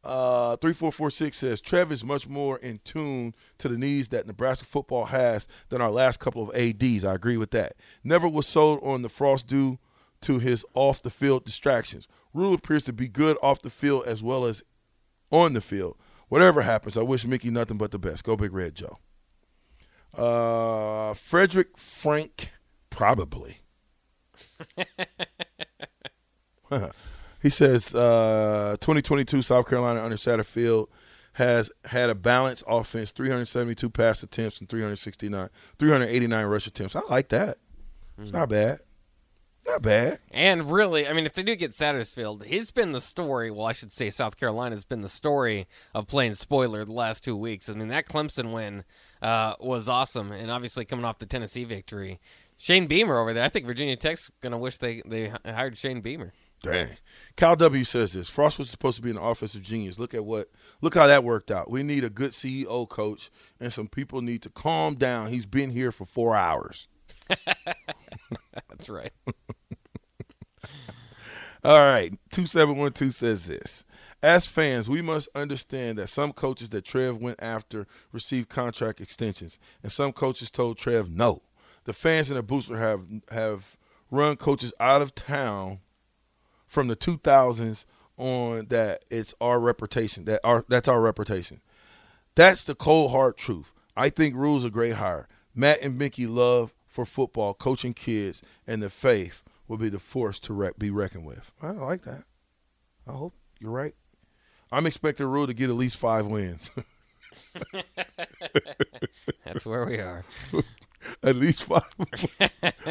Uh, 0.05 0.57
3446 0.57 1.37
says 1.37 1.61
Trev 1.61 1.93
is 1.93 2.03
much 2.03 2.27
more 2.27 2.59
in 2.59 2.81
tune 2.85 3.35
to 3.59 3.69
the 3.69 3.79
needs 3.79 4.09
that 4.09 4.27
Nebraska 4.27 4.65
football 4.65 5.07
has 5.07 5.47
than 5.69 5.81
our 5.81 5.91
last 5.91 6.19
couple 6.19 6.43
of 6.43 6.57
ADs. 6.57 7.05
I 7.05 7.15
agree 7.15 7.37
with 7.37 7.53
that. 7.53 7.77
Never 8.03 8.27
was 8.27 8.47
sold 8.49 8.81
on 8.83 9.03
the 9.03 9.09
Frost 9.09 9.47
due 9.47 9.79
to 10.23 10.41
his 10.41 10.65
off 10.75 11.03
the 11.03 11.11
field 11.11 11.45
distractions. 11.45 12.09
Rhule 12.35 12.55
appears 12.55 12.85
to 12.85 12.93
be 12.93 13.07
good 13.07 13.37
off 13.43 13.63
the 13.63 13.71
field 13.71 14.05
as 14.07 14.23
well 14.23 14.45
as 14.45 14.63
on 15.31 15.53
the 15.53 15.61
field. 15.61 15.97
Whatever 16.29 16.63
happens, 16.63 16.97
I 16.97 17.03
wish 17.03 17.25
Mickey 17.25 17.51
nothing 17.51 17.79
but 17.79 17.93
the 17.93 17.99
best. 17.99 18.25
Go 18.25 18.37
Big 18.37 18.53
Red 18.53 18.75
Joe. 18.75 18.99
Uh, 20.15 21.15
Frederick 21.15 21.79
Frank, 21.79 22.51
probably. 22.91 23.61
he 27.43 27.51
says 27.51 27.95
uh, 27.95 28.77
2022 28.81 29.43
South 29.43 29.69
Carolina 29.69 30.03
under 30.03 30.17
Satterfield 30.17 30.87
has 31.35 31.71
had 31.87 32.09
a 32.11 32.15
balanced 32.15 32.63
offense, 32.67 33.11
372 33.11 33.91
pass 33.91 34.23
attempts 34.23 34.61
and 34.61 34.69
369, 34.69 35.49
389 35.79 36.47
rush 36.47 36.67
attempts. 36.67 36.95
I 36.95 37.01
like 37.09 37.29
that. 37.31 37.59
It's 38.19 38.33
not 38.33 38.49
bad. 38.49 38.81
Not 39.67 39.83
bad. 39.83 40.19
And 40.31 40.71
really, 40.71 41.07
I 41.07 41.13
mean, 41.13 41.25
if 41.25 41.35
they 41.35 41.43
do 41.43 41.55
get 41.55 41.71
Satterfield, 41.71 42.45
he's 42.45 42.71
been 42.71 42.93
the 42.93 43.01
story. 43.01 43.51
Well, 43.51 43.67
I 43.67 43.73
should 43.73 43.93
say 43.93 44.11
South 44.11 44.37
Carolina's 44.37 44.85
been 44.85 45.03
the 45.03 45.09
story 45.09 45.69
of 45.95 46.09
playing 46.09 46.35
spoiler 46.35 46.85
the 46.85 46.93
last 46.93 47.23
two 47.23 47.37
weeks. 47.37 47.69
I 47.69 47.75
mean, 47.75 47.89
that 47.89 48.07
Clemson 48.09 48.53
win 48.53 48.85
uh, 49.21 49.55
was 49.61 49.89
awesome, 49.89 50.33
and 50.33 50.51
obviously 50.51 50.85
coming 50.85 51.05
off 51.05 51.19
the 51.19 51.27
Tennessee 51.27 51.65
victory, 51.65 52.21
Shane 52.57 52.89
Beamer 52.89 53.19
over 53.19 53.33
there. 53.33 53.45
I 53.45 53.49
think 53.49 53.67
Virginia 53.67 53.97
Tech's 53.97 54.31
gonna 54.41 54.59
wish 54.59 54.79
they 54.79 55.01
they 55.07 55.33
hired 55.45 55.79
Shane 55.79 56.01
Beamer. 56.01 56.33
Dang. 56.63 56.97
Cal 57.37 57.57
W 57.57 57.85
says 57.85 58.13
this. 58.13 58.29
Frost 58.29 58.59
was 58.59 58.71
supposed 58.71 58.97
to 58.97 59.03
be 59.03 59.11
an 59.11 59.17
offensive 59.19 59.63
genius. 59.63 59.99
Look 59.99 60.15
at 60.15 60.25
what 60.25 60.51
look 60.81 60.95
how 60.95 61.07
that 61.07 61.25
worked 61.25 61.51
out. 61.51 61.71
We 61.71 61.83
need 61.83 62.05
a 62.05 62.11
good 62.11 62.33
CEO 62.33 62.89
coach 62.89 63.31
and 63.59 63.73
some 63.73 63.89
people 63.89 64.23
need 64.23 64.43
to 64.43 64.51
calm 64.51 64.95
down. 64.95 65.29
He's 65.29 65.47
been 65.47 65.71
here 65.71 65.91
for 65.93 66.05
four 66.05 66.37
hours. 66.37 66.89
That's 68.69 68.89
right. 68.89 69.13
All 71.65 71.81
right. 71.81 72.13
2712 72.31 73.15
says 73.15 73.47
this. 73.47 73.85
As 74.23 74.47
fans, 74.47 74.89
we 74.89 75.03
must 75.03 75.29
understand 75.35 75.99
that 75.99 76.09
some 76.09 76.33
coaches 76.33 76.69
that 76.71 76.85
Trev 76.85 77.17
went 77.17 77.43
after 77.43 77.89
received 78.13 78.49
contract 78.49 79.01
extensions, 79.01 79.59
and 79.83 79.91
some 79.91 80.13
coaches 80.13 80.49
told 80.49 80.79
Trev 80.79 81.11
no. 81.11 81.43
The 81.85 81.93
fans 81.93 82.31
and 82.31 82.39
the 82.39 82.43
booster 82.45 82.79
have 82.79 83.01
have 83.33 83.77
run 84.13 84.37
coaches 84.37 84.73
out 84.79 85.03
of 85.03 85.17
town 85.17 85.81
from 86.73 86.89
the 86.89 86.97
2000s 86.97 87.85
on 88.17 88.65
that 88.71 89.05
it's 89.11 89.35
our 89.43 89.61
reputation 89.61 90.25
that 90.25 90.41
our 90.43 90.65
that's 90.69 90.89
our 90.89 91.03
reputation. 91.03 91.61
That's 92.35 92.65
the 92.65 92.75
cold 92.75 93.11
hard 93.11 93.37
truth. 93.37 93.73
I 93.95 94.09
think 94.09 94.35
Rhule's 94.35 94.65
a 94.65 94.71
great 94.71 94.95
hire. 94.95 95.29
Matt 95.55 95.83
and 95.83 95.99
Mickey 95.99 96.27
love 96.27 96.73
for 96.89 97.05
football, 97.05 97.53
coaching 97.53 97.93
kids, 97.93 98.41
and 98.67 98.83
the 98.83 98.89
faith 98.89 99.43
will 99.69 99.77
be 99.77 99.91
the 99.91 99.99
force 99.99 100.39
to 100.41 100.55
re- 100.55 100.71
be 100.79 100.91
reckoned 100.91 101.27
with. 101.27 101.53
I 101.61 101.73
like 101.73 102.05
that. 102.05 102.25
I 103.07 103.13
hope 103.13 103.35
you're 103.61 103.71
right. 103.71 103.95
I'm 104.71 104.87
expecting 104.87 105.27
Rhule 105.27 105.47
to 105.47 105.53
get 105.53 105.69
at 105.69 105.77
least 105.77 105.99
five 105.99 106.27
wins. 106.27 106.71
That's 109.45 109.67
where 109.67 109.85
we 109.85 109.99
are. 109.99 110.25
at 111.23 111.37
least 111.37 111.65
five. 111.65 111.85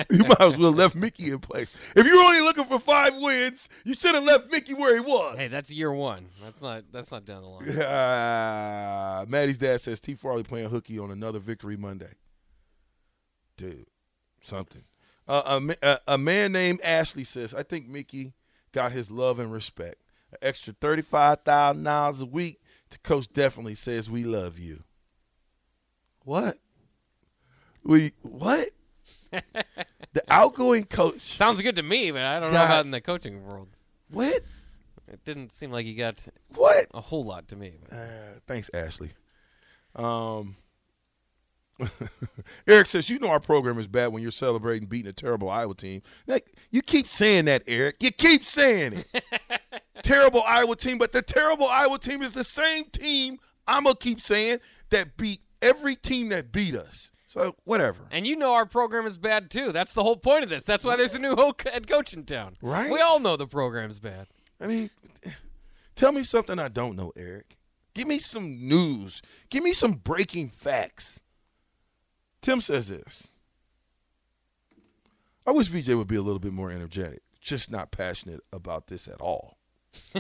you 0.10 0.24
might 0.26 0.42
as 0.42 0.58
well 0.58 0.72
left 0.72 0.96
Mickey 0.96 1.32
in 1.32 1.40
place. 1.40 1.68
If 1.96 2.06
you're 2.06 2.18
only 2.18 2.42
looking 2.42 2.66
for 2.66 2.80
five 2.80 3.16
wins, 3.16 3.70
you 3.84 3.94
should 3.94 4.16
have 4.16 4.24
left 4.24 4.52
Mickey 4.52 4.74
where 4.74 4.94
he 4.96 5.02
was. 5.02 5.38
Hey, 5.38 5.48
that's 5.48 5.70
year 5.70 5.92
one. 5.92 6.28
That's 6.44 6.62
not 6.62 6.84
that's 6.92 7.12
not 7.12 7.26
down 7.26 7.42
the 7.44 7.48
line. 7.48 7.70
Uh, 7.80 9.26
Maddie's 9.28 9.58
dad 9.58 9.82
says 9.82 10.00
T. 10.00 10.16
Farley 10.16 10.44
playing 10.44 10.70
hooky 10.70 11.00
on 11.00 11.12
another 11.12 11.40
victory 11.40 11.78
Monday. 11.78 12.14
Dude, 13.58 13.88
something. 14.44 14.84
Uh, 15.28 15.60
a, 15.82 15.88
a, 15.88 16.00
a 16.08 16.18
man 16.18 16.52
named 16.52 16.82
Ashley 16.82 17.24
says, 17.24 17.54
I 17.54 17.64
think 17.64 17.88
Mickey 17.88 18.34
got 18.72 18.92
his 18.92 19.12
love 19.12 19.40
and 19.40 19.52
respect. 19.52 19.98
An 20.32 20.38
extra 20.42 20.74
$35,000 20.74 22.22
a 22.22 22.26
week 22.26 22.62
to 22.90 23.00
coach 23.00 23.32
definitely 23.32 23.76
says 23.76 24.10
we 24.10 24.24
love 24.24 24.58
you. 24.58 24.84
What? 26.24 26.58
We 27.84 28.14
what? 28.22 28.70
the 29.32 30.24
outgoing 30.30 30.86
coach. 30.86 31.22
Sounds 31.38 31.62
good 31.62 31.78
to 31.78 31.84
me, 31.84 32.12
but 32.12 32.24
I 32.24 32.40
don't 32.40 32.54
know 32.54 32.64
about 32.64 32.86
in 32.86 32.92
the 32.92 33.02
coaching 33.02 33.46
world. 33.46 33.70
What? 34.10 34.42
It 35.08 35.24
didn't 35.26 35.54
seem 35.54 35.72
like 35.72 35.86
he 35.86 35.94
got 35.96 36.24
What? 36.56 36.88
a 36.94 37.02
whole 37.02 37.26
lot 37.26 37.48
to 37.50 37.56
me. 37.56 37.74
But. 37.90 37.98
Uh, 37.98 38.06
thanks, 38.48 38.70
Ashley. 38.74 39.12
Um, 39.96 40.56
Eric 42.68 42.88
says, 42.88 43.10
"You 43.10 43.20
know 43.20 43.28
our 43.28 43.40
program 43.40 43.80
is 43.80 43.88
bad 43.88 44.08
when 44.08 44.22
you're 44.22 44.32
celebrating 44.32 44.88
beating 44.88 45.10
a 45.10 45.14
terrible 45.14 45.50
Iowa 45.50 45.76
team. 45.76 46.02
Like 46.28 46.54
you 46.70 46.82
keep 46.82 47.08
saying 47.08 47.46
that, 47.46 47.64
Eric. 47.68 47.98
You 48.02 48.12
keep 48.12 48.46
saying 48.46 49.04
it. 49.14 49.24
terrible 50.04 50.44
Iowa 50.46 50.76
team, 50.76 50.98
but 50.98 51.12
the 51.12 51.22
terrible 51.22 51.68
Iowa 51.68 52.00
team 52.00 52.22
is 52.22 52.34
the 52.34 52.44
same 52.44 52.86
team. 52.86 53.40
I'm 53.68 53.84
gonna 53.84 53.96
keep 53.96 54.22
saying 54.22 54.60
that 54.90 55.18
beat 55.18 55.42
every 55.62 55.96
team 55.96 56.30
that 56.30 56.52
beat 56.52 56.76
us. 56.76 57.11
So 57.32 57.56
whatever. 57.64 58.02
And 58.12 58.28
you 58.28 58.36
know 58.36 58.56
our 58.56 58.66
program 58.66 59.06
is 59.06 59.18
bad 59.18 59.50
too. 59.50 59.72
That's 59.72 59.94
the 59.94 60.04
whole 60.04 60.18
point 60.18 60.44
of 60.44 60.50
this. 60.50 60.66
That's 60.66 60.84
why 60.84 60.98
there's 60.98 61.16
a 61.16 61.20
new 61.20 61.34
head 61.64 61.88
coach 61.88 62.14
in 62.14 62.26
town. 62.26 62.58
Right. 62.62 62.92
We 62.92 63.00
all 63.00 63.22
know 63.22 63.38
the 63.38 63.48
program's 63.48 64.00
bad. 64.00 64.28
I 64.60 64.68
mean, 64.68 64.90
tell 65.96 66.12
me 66.12 66.24
something 66.24 66.60
I 66.60 66.68
don't 66.68 66.98
know, 66.98 67.14
Eric. 67.16 67.56
Give 67.94 68.06
me 68.06 68.20
some 68.20 68.68
news. 68.68 69.22
Give 69.50 69.64
me 69.64 69.72
some 69.72 69.94
breaking 69.94 70.50
facts. 70.50 71.22
Tim 72.42 72.60
says 72.60 72.90
this. 72.90 73.30
I 75.48 75.52
wish 75.52 75.70
VJ 75.70 75.92
would 75.96 76.08
be 76.08 76.18
a 76.18 76.22
little 76.22 76.38
bit 76.38 76.52
more 76.52 76.70
energetic, 76.70 77.22
just 77.40 77.72
not 77.72 77.92
passionate 77.92 78.42
about 78.52 78.88
this 78.88 79.08
at 79.08 79.22
all. 79.22 79.56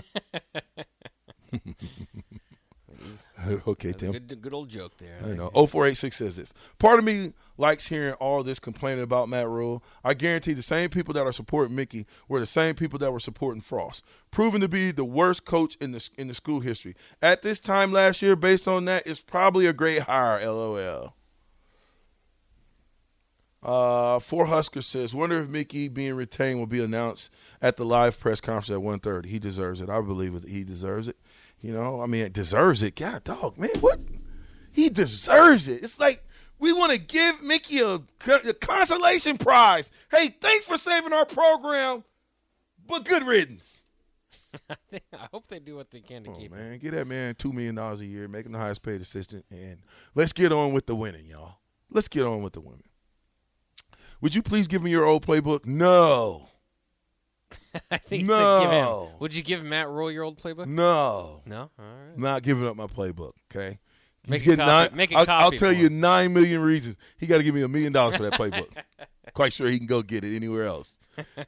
Okay, 3.67 3.91
Tim. 3.91 4.11
good, 4.11 4.41
good 4.41 4.53
old 4.53 4.69
joke 4.69 4.97
there. 4.97 5.17
I 5.23 5.29
know. 5.29 5.49
0486 5.49 6.15
says 6.15 6.35
this. 6.35 6.53
Part 6.79 6.99
of 6.99 7.05
me 7.05 7.33
likes 7.57 7.87
hearing 7.87 8.13
all 8.13 8.43
this 8.43 8.59
complaining 8.59 9.03
about 9.03 9.29
Matt 9.29 9.47
Rhule. 9.47 9.83
I 10.03 10.13
guarantee 10.13 10.53
the 10.53 10.61
same 10.61 10.89
people 10.89 11.13
that 11.15 11.25
are 11.25 11.33
supporting 11.33 11.75
Mickey 11.75 12.05
were 12.27 12.39
the 12.39 12.45
same 12.45 12.75
people 12.75 12.99
that 12.99 13.11
were 13.11 13.19
supporting 13.19 13.61
Frost, 13.61 14.03
proven 14.29 14.61
to 14.61 14.67
be 14.67 14.91
the 14.91 15.05
worst 15.05 15.45
coach 15.45 15.75
in 15.81 15.91
the 15.91 16.09
in 16.17 16.27
the 16.27 16.33
school 16.33 16.59
history. 16.59 16.95
At 17.21 17.41
this 17.41 17.59
time 17.59 17.91
last 17.91 18.21
year, 18.21 18.35
based 18.35 18.67
on 18.67 18.85
that, 18.85 19.05
it's 19.05 19.21
probably 19.21 19.65
a 19.65 19.73
great 19.73 20.03
hire. 20.03 20.39
LOL. 20.45 21.15
Uh, 23.63 24.17
Four 24.19 24.47
Husker 24.47 24.81
says, 24.81 25.13
"Wonder 25.13 25.39
if 25.41 25.47
Mickey 25.47 25.87
being 25.87 26.15
retained 26.15 26.57
will 26.57 26.65
be 26.65 26.83
announced 26.83 27.29
at 27.61 27.77
the 27.77 27.85
live 27.85 28.19
press 28.19 28.41
conference 28.41 28.71
at 28.71 28.83
1.30. 28.83 29.27
He 29.27 29.37
deserves 29.37 29.81
it. 29.81 29.89
I 29.89 30.01
believe 30.01 30.33
it. 30.33 30.47
He 30.47 30.63
deserves 30.63 31.07
it. 31.07 31.15
You 31.61 31.73
know, 31.73 32.01
I 32.01 32.05
mean, 32.07 32.23
it 32.25 32.33
deserves 32.33 32.81
it. 32.83 32.95
God, 32.95 33.23
dog, 33.23 33.57
man, 33.57 33.69
what? 33.79 33.99
He 34.71 34.89
deserves 34.89 35.67
it. 35.67 35.83
It's 35.83 35.99
like 35.99 36.23
we 36.59 36.73
want 36.73 36.91
to 36.91 36.97
give 36.97 37.41
Mickey 37.43 37.79
a, 37.79 37.99
a 38.27 38.53
consolation 38.53 39.37
prize. 39.37 39.89
Hey, 40.09 40.29
thanks 40.41 40.65
for 40.65 40.77
saving 40.77 41.13
our 41.13 41.25
program, 41.25 42.03
but 42.87 43.05
good 43.05 43.23
riddance. 43.23 43.77
I 44.91 45.27
hope 45.31 45.47
they 45.47 45.59
do 45.59 45.75
what 45.77 45.91
they 45.91 46.01
can 46.01 46.23
to 46.23 46.31
Oh, 46.31 46.33
keep 46.33 46.51
him. 46.51 46.57
man, 46.57 46.79
get 46.79 46.91
that 46.91 47.07
man 47.07 47.35
two 47.35 47.53
million 47.53 47.75
dollars 47.75 48.01
a 48.01 48.05
year, 48.05 48.27
make 48.27 48.45
him 48.45 48.51
the 48.51 48.57
highest 48.59 48.81
paid 48.81 48.99
assistant, 49.01 49.45
and 49.49 49.77
let's 50.15 50.33
get 50.33 50.51
on 50.51 50.73
with 50.73 50.87
the 50.87 50.95
winning, 50.95 51.25
y'all. 51.25 51.57
Let's 51.89 52.07
get 52.09 52.25
on 52.25 52.41
with 52.41 52.53
the 52.53 52.59
women. 52.61 52.83
Would 54.21 54.35
you 54.35 54.41
please 54.41 54.67
give 54.67 54.83
me 54.83 54.91
your 54.91 55.05
old 55.05 55.25
playbook? 55.25 55.65
No, 55.65 56.49
I 57.91 57.97
think 57.97 58.27
said 58.27 58.59
give 58.61 58.69
him. 58.71 58.77
No. 58.77 59.11
Would 59.19 59.33
you 59.33 59.41
give 59.43 59.63
Matt 59.63 59.89
Rhule 59.89 60.11
your 60.11 60.23
old 60.23 60.39
playbook? 60.41 60.67
no, 60.67 61.41
No. 61.45 61.57
All 61.57 61.69
right. 61.79 62.17
Not 62.17 62.43
giving 62.43 62.65
up 62.67 62.75
my 62.75 62.87
playbook. 62.87 63.33
Okay. 63.53 63.79
He's 64.23 64.29
Make 64.31 64.43
getting 64.43 64.57
copy- 64.59 64.89
nine. 64.89 64.95
make 64.97 65.11
a 65.11 65.15
I'll, 65.17 65.25
copy 65.25 65.43
I'll 65.55 65.59
tell 65.59 65.73
you 65.73 65.89
nine 65.89 66.31
million 66.33 66.61
reasons 66.61 66.95
he 67.17 67.25
got 67.25 67.37
to 67.37 67.43
give 67.43 67.55
me 67.55 67.63
a 67.63 67.67
million 67.67 67.91
dollars 67.91 68.17
for 68.17 68.23
that 68.23 68.33
playbook. 68.33 68.67
quite 69.33 69.51
sure 69.53 69.67
he 69.69 69.77
can 69.79 69.87
go 69.87 70.01
get 70.03 70.23
it 70.23 70.35
anywhere 70.35 70.65
else. 70.65 70.93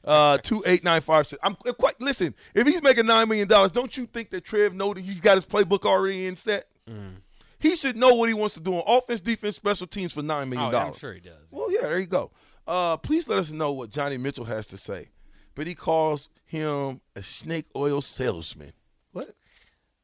Uh, 0.04 0.38
two 0.42 0.62
eight 0.66 0.82
nine 0.82 1.00
five 1.00 1.28
six. 1.28 1.38
I'm 1.44 1.56
I'm 1.64 1.74
quite. 1.74 2.00
Listen, 2.00 2.34
if 2.52 2.66
he's 2.66 2.82
making 2.82 3.06
nine 3.06 3.28
million 3.28 3.46
dollars, 3.46 3.70
don't 3.72 3.96
you 3.96 4.06
think 4.06 4.30
that 4.30 4.44
Trev 4.44 4.74
know 4.74 4.92
that 4.92 5.04
he's 5.04 5.20
got 5.20 5.36
his 5.36 5.46
playbook 5.46 5.84
already 5.84 6.26
in 6.26 6.34
set? 6.36 6.66
Mm. 6.90 7.16
He 7.60 7.76
should 7.76 7.96
know 7.96 8.14
what 8.14 8.28
he 8.28 8.34
wants 8.34 8.54
to 8.56 8.60
do 8.60 8.74
on 8.74 8.82
offense, 8.86 9.20
defense, 9.20 9.54
special 9.56 9.86
teams 9.86 10.12
for 10.12 10.22
nine 10.22 10.48
million 10.48 10.70
dollars. 10.72 10.94
I'm 10.94 10.98
sure 10.98 11.14
he 11.14 11.20
does. 11.20 11.50
Well, 11.52 11.70
yeah, 11.72 11.82
there 11.82 11.98
you 12.00 12.06
go. 12.06 12.30
Uh, 12.66 12.96
please 12.96 13.28
let 13.28 13.38
us 13.38 13.50
know 13.50 13.72
what 13.72 13.90
Johnny 13.90 14.16
Mitchell 14.16 14.44
has 14.46 14.66
to 14.68 14.76
say. 14.76 15.10
But 15.54 15.66
he 15.66 15.74
calls 15.74 16.28
him 16.44 17.00
a 17.14 17.22
snake 17.22 17.66
oil 17.76 18.00
salesman. 18.02 18.72
What? 19.12 19.34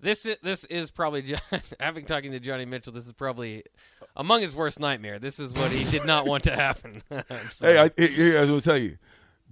This 0.03 0.25
is, 0.25 0.37
this 0.43 0.65
is 0.65 0.91
probably 0.91 1.23
Jo- 1.23 1.37
having 1.79 2.05
talking 2.07 2.33
to 2.33 2.41
Johnny 2.41 2.65
Mitchell. 2.65 2.93
This 2.93 3.05
is 3.07 3.13
probably 3.13 3.65
among 4.17 4.41
his 4.41 4.57
worst 4.57 4.81
nightmare. 4.81 5.19
This 5.19 5.39
is 5.39 5.53
what 5.53 5.71
he 5.73 5.85
did 5.91 6.05
not 6.07 6.27
want 6.27 6.45
to 6.45 6.55
happen. 6.57 7.03
Hey, 7.61 7.79
I, 7.79 7.91
here, 7.97 8.39
I 8.39 8.41
was 8.43 8.49
going 8.51 8.61
to 8.61 8.65
tell 8.69 8.79
you. 8.79 8.97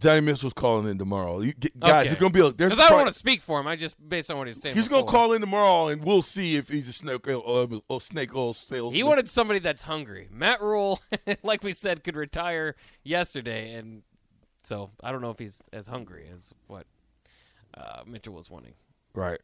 Johnny 0.01 0.21
Mitchell's 0.21 0.53
calling 0.53 0.89
in 0.89 0.97
tomorrow. 0.97 1.41
You, 1.41 1.53
get, 1.53 1.79
guys, 1.79 1.91
Okay. 2.07 2.11
it's 2.13 2.21
going 2.21 2.33
to 2.33 2.39
be 2.39 2.47
a. 2.47 2.53
There's 2.53 2.71
Because 2.71 2.79
I 2.79 2.83
don't 2.83 2.89
pri- 2.91 2.97
want 2.99 3.09
to 3.09 3.19
speak 3.19 3.43
for 3.43 3.59
him. 3.59 3.67
I 3.67 3.75
just 3.75 3.97
based 4.09 4.31
on 4.31 4.39
what 4.39 4.47
he's 4.47 4.63
saying. 4.63 4.77
He's 4.77 4.87
going 4.87 5.05
to 5.05 5.11
call 5.11 5.33
in 5.33 5.41
tomorrow, 5.41 5.89
and 5.89 6.05
we'll 6.05 6.23
see 6.23 6.55
if 6.55 6.69
he's 6.69 6.89
a 6.89 6.93
snake 6.93 7.27
oil, 7.27 7.81
uh, 7.91 7.99
snake 7.99 8.33
oil 8.35 8.55
salesman. 8.55 8.95
He 8.95 9.03
wanted 9.03 9.29
somebody 9.29 9.59
that's 9.59 9.83
hungry. 9.83 10.29
Matt 10.31 10.63
Rhule, 10.63 11.01
like 11.43 11.65
we 11.65 11.73
said, 11.73 12.05
could 12.05 12.15
retire 12.15 12.77
yesterday, 13.03 13.75
and 13.75 14.03
so 14.69 14.91
I 15.03 15.11
don't 15.11 15.23
know 15.23 15.31
if 15.31 15.39
he's 15.39 15.63
as 15.73 15.87
hungry 15.87 16.27
as 16.31 16.53
what 16.67 16.87
uh, 17.73 18.03
Mitchell 18.07 18.35
was 18.35 18.51
wanting. 18.51 18.75
Right. 19.15 19.41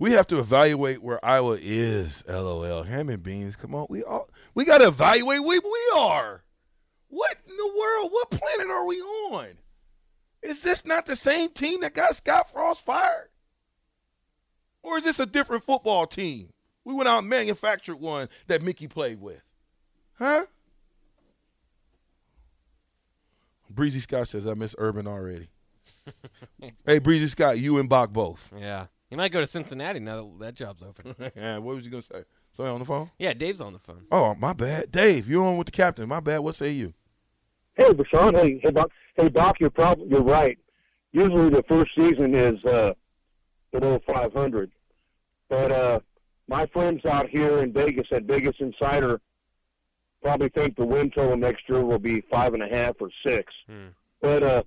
We 0.00 0.12
have 0.12 0.26
to 0.28 0.40
evaluate 0.40 1.00
where 1.00 1.24
Iowa 1.24 1.58
is. 1.60 2.24
LOL. 2.28 2.82
Ham 2.82 3.08
and 3.08 3.22
beans. 3.22 3.54
Come 3.54 3.74
on. 3.74 3.86
We 3.88 4.02
all 4.02 4.28
we 4.54 4.64
got 4.64 4.78
to 4.78 4.88
evaluate 4.88 5.44
where 5.44 5.60
we 5.60 5.92
are. 5.96 6.42
What 7.06 7.36
in 7.46 7.56
the 7.56 7.72
world? 7.78 8.10
What 8.10 8.30
planet 8.30 8.68
are 8.68 8.84
we 8.84 9.00
on? 9.00 9.58
Is 10.42 10.62
this 10.62 10.84
not 10.84 11.06
the 11.06 11.16
same 11.16 11.50
team 11.50 11.80
that 11.82 11.94
got 11.94 12.16
Scott 12.16 12.50
Frost 12.50 12.84
fired? 12.84 13.28
Or 14.82 14.98
is 14.98 15.04
this 15.04 15.20
a 15.20 15.26
different 15.26 15.64
football 15.64 16.06
team? 16.06 16.48
We 16.84 16.94
went 16.94 17.08
out 17.08 17.20
and 17.20 17.28
manufactured 17.28 17.96
one 17.96 18.28
that 18.48 18.62
Mickey 18.62 18.88
played 18.88 19.20
with. 19.20 19.42
Huh? 20.14 20.46
Breezy 23.70 24.00
Scott 24.00 24.28
says 24.28 24.46
I 24.46 24.54
miss 24.54 24.74
Urban 24.78 25.06
already. 25.06 25.48
hey, 26.86 26.98
Breezy 26.98 27.28
Scott, 27.28 27.58
you 27.58 27.78
and 27.78 27.88
Bach 27.88 28.12
both. 28.12 28.50
Yeah. 28.56 28.86
He 29.10 29.16
might 29.16 29.32
go 29.32 29.40
to 29.40 29.46
Cincinnati 29.46 30.00
now 30.00 30.16
that 30.16 30.38
that 30.40 30.54
job's 30.54 30.82
open. 30.82 31.14
Yeah, 31.36 31.58
what 31.58 31.76
was 31.76 31.84
you 31.84 31.90
gonna 31.90 32.02
say? 32.02 32.24
Somebody 32.54 32.74
on 32.74 32.80
the 32.80 32.84
phone? 32.84 33.10
Yeah, 33.18 33.32
Dave's 33.32 33.60
on 33.60 33.72
the 33.72 33.78
phone. 33.78 34.04
Oh, 34.10 34.34
my 34.34 34.52
bad, 34.52 34.90
Dave. 34.90 35.28
You're 35.28 35.44
on 35.44 35.56
with 35.56 35.66
the 35.66 35.72
captain. 35.72 36.08
My 36.08 36.20
bad. 36.20 36.40
What 36.40 36.54
say 36.54 36.70
you? 36.70 36.92
Hey, 37.76 37.92
Bashan. 37.92 38.34
Hey, 38.34 38.60
hey, 38.62 38.70
Doc. 38.70 38.90
Hey, 39.16 39.28
Doc. 39.28 39.60
You're 39.60 39.70
probably 39.70 40.08
you're 40.08 40.22
right. 40.22 40.58
Usually 41.12 41.48
the 41.50 41.62
first 41.68 41.92
season 41.94 42.34
is 42.34 42.62
uh, 42.64 42.92
below 43.72 44.00
500, 44.06 44.70
but 45.48 45.72
uh, 45.72 46.00
my 46.48 46.66
friends 46.66 47.04
out 47.06 47.30
here 47.30 47.62
in 47.62 47.72
Vegas 47.72 48.06
at 48.12 48.24
Vegas 48.24 48.56
Insider 48.58 49.20
probably 50.22 50.48
think 50.50 50.76
the 50.76 50.84
win 50.84 51.10
total 51.10 51.36
next 51.36 51.68
year 51.68 51.84
will 51.84 51.98
be 51.98 52.20
five 52.30 52.54
and 52.54 52.62
a 52.62 52.68
half 52.68 52.96
or 53.00 53.08
six. 53.24 53.52
Hmm. 53.66 53.88
But 54.20 54.42
uh, 54.42 54.62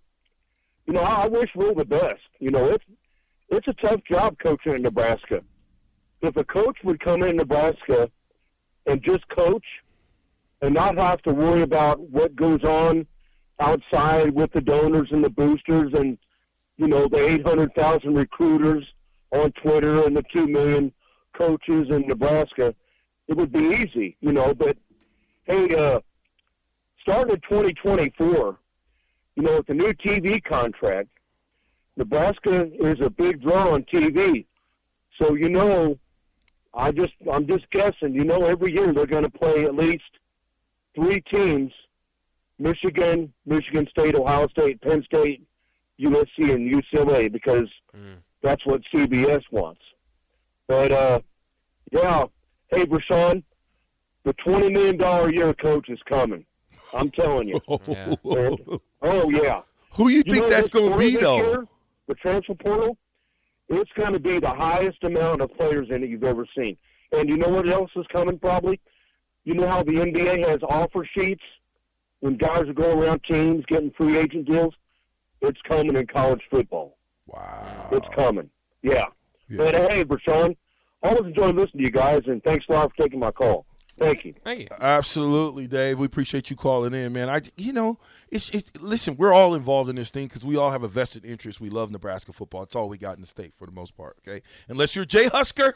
you 0.86 0.94
know, 0.94 1.02
I 1.02 1.28
wish 1.28 1.50
we're 1.56 1.74
the 1.74 1.86
best. 1.86 2.22
You 2.40 2.52
know, 2.52 2.66
it's 2.66 2.86
it's 3.50 3.68
a 3.68 3.74
tough 3.74 4.02
job 4.10 4.38
coaching 4.42 4.76
in 4.76 4.82
Nebraska. 4.82 5.42
If 6.22 6.38
a 6.38 6.44
coach 6.44 6.78
would 6.84 7.00
come 7.00 7.24
in 7.24 7.36
Nebraska 7.36 8.10
and 8.86 9.02
just 9.04 9.28
coach 9.30 9.66
and 10.62 10.74
not 10.74 10.98
have 10.98 11.22
to 11.24 11.34
worry 11.34 11.62
about 11.62 12.00
what 12.00 12.36
goes 12.36 12.64
on 12.64 13.06
outside 13.60 14.34
with 14.34 14.52
the 14.54 14.62
donors 14.62 15.10
and 15.12 15.24
the 15.24 15.30
boosters 15.30 15.92
and 15.94 16.18
you 16.78 16.88
know 16.88 17.08
the 17.08 17.24
800,000 17.24 18.16
recruiters 18.16 18.86
on 19.32 19.52
Twitter 19.54 20.04
and 20.06 20.16
the 20.16 20.24
2 20.34 20.48
million 20.48 20.92
coaches 21.34 21.88
in 21.90 22.08
Nebraska, 22.08 22.74
it 23.28 23.38
would 23.38 23.52
be 23.52 23.60
easy, 23.60 24.18
you 24.20 24.32
know, 24.32 24.54
but 24.54 24.78
hey, 25.52 25.76
uh 25.76 26.00
starting 27.02 27.34
in 27.34 27.42
2024, 27.42 28.58
you 29.36 29.44
know, 29.44 29.56
with 29.58 29.66
the 29.68 29.74
new 29.74 29.92
TV 29.94 30.44
contract, 30.44 31.10
Nebraska 31.98 32.70
is 32.80 33.00
a 33.02 33.10
big 33.10 33.42
draw 33.42 33.74
on 33.74 33.84
TV. 33.84 34.46
So 35.20 35.36
you 35.36 35.50
know, 35.50 35.98
I 36.74 36.92
just 36.92 37.14
I'm 37.32 37.48
just 37.48 37.70
guessing. 37.70 38.14
You 38.14 38.24
know, 38.24 38.46
every 38.46 38.72
year 38.74 38.94
they're 38.94 39.06
going 39.06 39.24
to 39.24 39.30
play 39.30 39.66
at 39.66 39.76
least 39.76 40.04
three 40.96 41.22
teams: 41.34 41.72
Michigan, 42.60 43.34
Michigan 43.46 43.88
State, 43.90 44.16
Ohio 44.16 44.48
State, 44.48 44.82
Penn 44.82 45.04
State, 45.04 45.44
USC, 46.00 46.54
and 46.54 46.72
UCLA, 46.74 47.32
because 47.32 47.68
Mm. 47.96 48.20
that's 48.42 48.66
what 48.66 48.82
CBS 48.94 49.44
wants. 49.52 49.82
But 50.68 50.92
uh, 50.94 51.20
yeah, 51.92 52.26
hey, 52.70 52.86
Rashawn, 52.86 53.44
the 54.24 54.34
twenty 54.34 54.70
million 54.70 54.98
dollar 54.98 55.30
a 55.30 55.34
year 55.34 55.54
coach 55.54 55.90
is 55.90 56.00
coming. 56.08 56.46
I'm 56.94 57.12
telling 57.12 57.48
you. 57.48 57.60
Yeah. 57.88 58.16
Oh 59.02 59.30
yeah. 59.30 59.62
Who 59.94 60.10
you 60.10 60.24
think 60.24 60.48
that's 60.48 60.70
going 60.70 60.92
to 60.92 60.98
be 60.98 61.18
though? 61.18 61.38
year, 61.38 61.68
the 62.08 62.16
transfer 62.16 62.54
portal, 62.54 62.98
it's 63.70 63.92
going 63.94 64.14
to 64.14 64.20
be 64.20 64.40
the 64.40 64.50
highest 64.50 65.04
amount 65.04 65.42
of 65.42 65.52
players 65.56 65.88
in 65.90 66.04
it 66.04 66.10
you've 66.10 66.24
ever 66.24 66.46
seen. 66.58 66.78
And 67.12 67.30
you 67.30 67.38
know 67.38 67.50
what 67.50 67.68
else 67.68 67.92
is 67.96 68.06
coming? 68.12 68.38
Probably, 68.38 68.80
you 69.44 69.54
know 69.54 69.68
how 69.68 69.84
the 69.84 69.92
NBA 69.94 70.48
has 70.48 70.60
offer 70.64 71.08
sheets 71.18 71.44
when 72.20 72.38
guys 72.38 72.70
are 72.70 72.74
going 72.74 73.00
around 73.00 73.22
teams 73.24 73.66
getting 73.68 73.92
free 73.92 74.18
agent 74.18 74.48
deals. 74.48 74.74
It's 75.42 75.60
coming 75.68 75.96
in 75.96 76.08
college 76.08 76.42
football. 76.50 76.98
Wow. 77.26 77.90
It's 77.92 78.08
coming. 78.16 78.50
Yeah. 78.84 79.06
Yeah. 79.50 79.58
But 79.58 79.74
hey, 79.92 80.06
Rashawn, 80.06 80.56
always 81.04 81.26
enjoy 81.26 81.48
listening 81.48 81.80
to 81.80 81.84
you 81.84 81.92
guys, 81.92 82.22
and 82.28 82.44
thanks 82.44 82.66
a 82.70 82.74
lot 82.74 82.92
for 82.96 83.04
taking 83.04 83.20
my 83.20 83.32
call. 83.32 83.66
Thank 84.02 84.26
you. 84.26 84.34
Thank 84.44 84.60
you. 84.62 84.68
Absolutely, 84.80 85.68
Dave. 85.68 86.00
We 86.00 86.06
appreciate 86.06 86.50
you 86.50 86.56
calling 86.56 86.94
in, 86.94 87.14
man. 87.14 87.30
I, 87.30 87.42
you 87.56 87.72
know, 87.72 88.00
it's, 88.30 88.50
it's 88.50 88.72
listen. 88.80 89.16
We're 89.16 89.34
all 89.34 89.54
involved 89.54 89.90
in 89.90 89.96
this 89.96 90.10
thing 90.10 90.28
because 90.28 90.44
we 90.44 90.58
all 90.58 90.72
have 90.72 90.84
a 90.84 90.88
vested 90.88 91.24
interest. 91.24 91.62
We 91.62 91.70
love 91.70 91.92
Nebraska 91.92 92.34
football. 92.34 92.64
It's 92.64 92.76
all 92.76 92.90
we 92.90 92.98
got 92.98 93.16
in 93.16 93.22
the 93.22 93.28
state 93.28 93.54
for 93.56 93.66
the 93.66 93.72
most 93.72 93.96
part. 93.96 94.18
Okay, 94.28 94.42
unless 94.68 94.96
you're 94.96 95.06
Jay 95.06 95.28
Husker, 95.28 95.76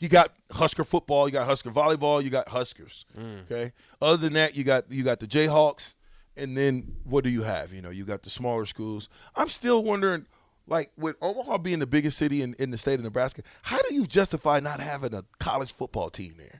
you 0.00 0.08
got 0.08 0.34
Husker 0.50 0.84
football, 0.84 1.28
you 1.28 1.32
got 1.32 1.46
Husker 1.46 1.70
volleyball, 1.70 2.22
you 2.22 2.30
got 2.30 2.48
Huskers. 2.48 3.06
Mm. 3.16 3.42
Okay. 3.42 3.72
Other 4.02 4.16
than 4.16 4.32
that, 4.32 4.56
you 4.56 4.64
got 4.64 4.90
you 4.90 5.04
got 5.04 5.20
the 5.20 5.26
Jayhawks, 5.26 5.94
and 6.36 6.58
then 6.58 6.96
what 7.04 7.22
do 7.22 7.30
you 7.30 7.42
have? 7.44 7.72
You 7.72 7.80
know, 7.80 7.90
you 7.90 8.04
got 8.04 8.22
the 8.22 8.30
smaller 8.30 8.66
schools. 8.66 9.08
I'm 9.36 9.48
still 9.48 9.82
wondering. 9.82 10.26
Like 10.66 10.92
with 10.96 11.16
Omaha 11.20 11.58
being 11.58 11.80
the 11.80 11.86
biggest 11.86 12.16
city 12.16 12.42
in, 12.42 12.54
in 12.60 12.70
the 12.70 12.78
state 12.78 12.94
of 12.94 13.02
Nebraska, 13.02 13.42
how 13.62 13.78
do 13.88 13.92
you 13.92 14.06
justify 14.06 14.60
not 14.60 14.78
having 14.78 15.12
a 15.14 15.24
college 15.40 15.72
football 15.72 16.10
team 16.10 16.34
there? 16.38 16.59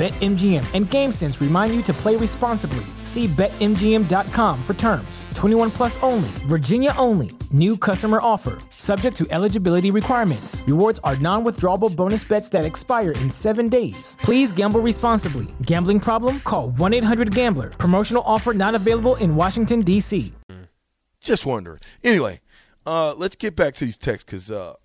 BetMGM 0.00 0.64
and 0.74 0.86
GameSense 0.86 1.42
remind 1.42 1.74
you 1.74 1.82
to 1.82 1.92
play 1.92 2.16
responsibly. 2.16 2.86
See 3.02 3.26
BetMGM.com 3.26 4.62
for 4.62 4.72
terms. 4.72 5.26
21 5.34 5.70
plus 5.70 6.02
only, 6.02 6.30
Virginia 6.48 6.94
only. 6.96 7.32
New 7.52 7.76
customer 7.76 8.18
offer. 8.22 8.58
Subject 8.70 9.14
to 9.18 9.26
eligibility 9.28 9.90
requirements. 9.90 10.64
Rewards 10.66 11.00
are 11.04 11.18
non 11.18 11.44
withdrawable 11.44 11.94
bonus 11.94 12.24
bets 12.24 12.48
that 12.48 12.64
expire 12.64 13.10
in 13.10 13.28
seven 13.28 13.68
days. 13.68 14.16
Please 14.22 14.52
gamble 14.52 14.80
responsibly. 14.80 15.48
Gambling 15.66 16.00
problem? 16.00 16.40
Call 16.40 16.70
1 16.70 16.94
800 16.94 17.34
Gambler. 17.34 17.68
Promotional 17.68 18.22
offer 18.24 18.54
not 18.54 18.74
available 18.74 19.16
in 19.16 19.36
Washington, 19.36 19.82
D.C. 19.82 20.32
Just 21.20 21.44
wondering. 21.44 21.80
Anyway, 22.02 22.40
uh, 22.86 23.12
let's 23.18 23.36
get 23.36 23.54
back 23.54 23.74
to 23.74 23.84
these 23.84 23.98
texts 23.98 24.24
because 24.24 24.50
uh, 24.50 24.76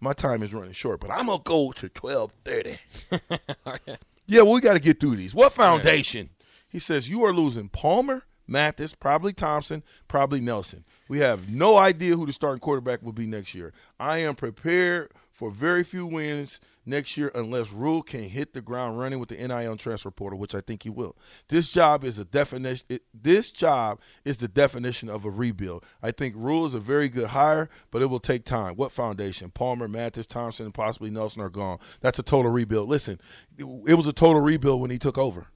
my 0.00 0.14
time 0.14 0.42
is 0.42 0.54
running 0.54 0.72
short. 0.72 1.00
But 1.00 1.10
I'm 1.10 1.26
gonna 1.26 1.42
go 1.44 1.72
to 1.72 1.90
twelve 1.90 2.32
thirty. 2.46 2.78
Yeah, 4.32 4.40
we 4.44 4.62
got 4.62 4.72
to 4.72 4.80
get 4.80 4.98
through 4.98 5.16
these. 5.16 5.34
What 5.34 5.52
foundation? 5.52 6.30
He 6.66 6.78
says 6.78 7.06
you 7.06 7.22
are 7.22 7.34
losing 7.34 7.68
Palmer, 7.68 8.22
Mathis, 8.46 8.94
probably 8.94 9.34
Thompson, 9.34 9.82
probably 10.08 10.40
Nelson. 10.40 10.86
We 11.06 11.18
have 11.18 11.50
no 11.50 11.76
idea 11.76 12.16
who 12.16 12.24
the 12.24 12.32
starting 12.32 12.60
quarterback 12.60 13.02
will 13.02 13.12
be 13.12 13.26
next 13.26 13.54
year. 13.54 13.74
I 14.00 14.20
am 14.20 14.34
prepared 14.34 15.12
for 15.32 15.50
very 15.50 15.84
few 15.84 16.06
wins 16.06 16.60
next 16.84 17.16
year 17.16 17.30
unless 17.34 17.70
Rhule 17.70 18.02
can 18.02 18.24
hit 18.24 18.54
the 18.54 18.60
ground 18.60 18.98
running 18.98 19.18
with 19.18 19.28
the 19.28 19.36
NIL 19.36 19.76
transfer 19.76 20.10
portal, 20.10 20.38
which 20.38 20.54
I 20.54 20.60
think 20.60 20.82
he 20.82 20.90
will. 20.90 21.16
This 21.48 21.68
job 21.68 22.04
is 22.04 22.18
a 22.18 22.24
definition. 22.24 22.86
It, 22.88 23.02
this 23.14 23.50
job 23.50 24.00
is 24.24 24.38
the 24.38 24.48
definition 24.48 25.08
of 25.08 25.24
a 25.24 25.30
rebuild. 25.30 25.84
I 26.02 26.10
think 26.10 26.34
Rhule 26.36 26.66
is 26.66 26.74
a 26.74 26.80
very 26.80 27.08
good 27.08 27.28
hire, 27.28 27.70
but 27.90 28.02
it 28.02 28.06
will 28.06 28.20
take 28.20 28.44
time. 28.44 28.76
What 28.76 28.92
foundation? 28.92 29.50
Palmer, 29.50 29.88
Mathis, 29.88 30.26
Thompson, 30.26 30.66
and 30.66 30.74
possibly 30.74 31.10
Nelson 31.10 31.42
are 31.42 31.50
gone. 31.50 31.78
That's 32.00 32.18
a 32.18 32.22
total 32.22 32.50
rebuild. 32.50 32.88
Listen, 32.88 33.20
it 33.58 33.64
was 33.64 34.06
a 34.06 34.12
total 34.12 34.40
rebuild 34.40 34.80
when 34.80 34.90
he 34.90 34.98
took 34.98 35.18
over. 35.18 35.48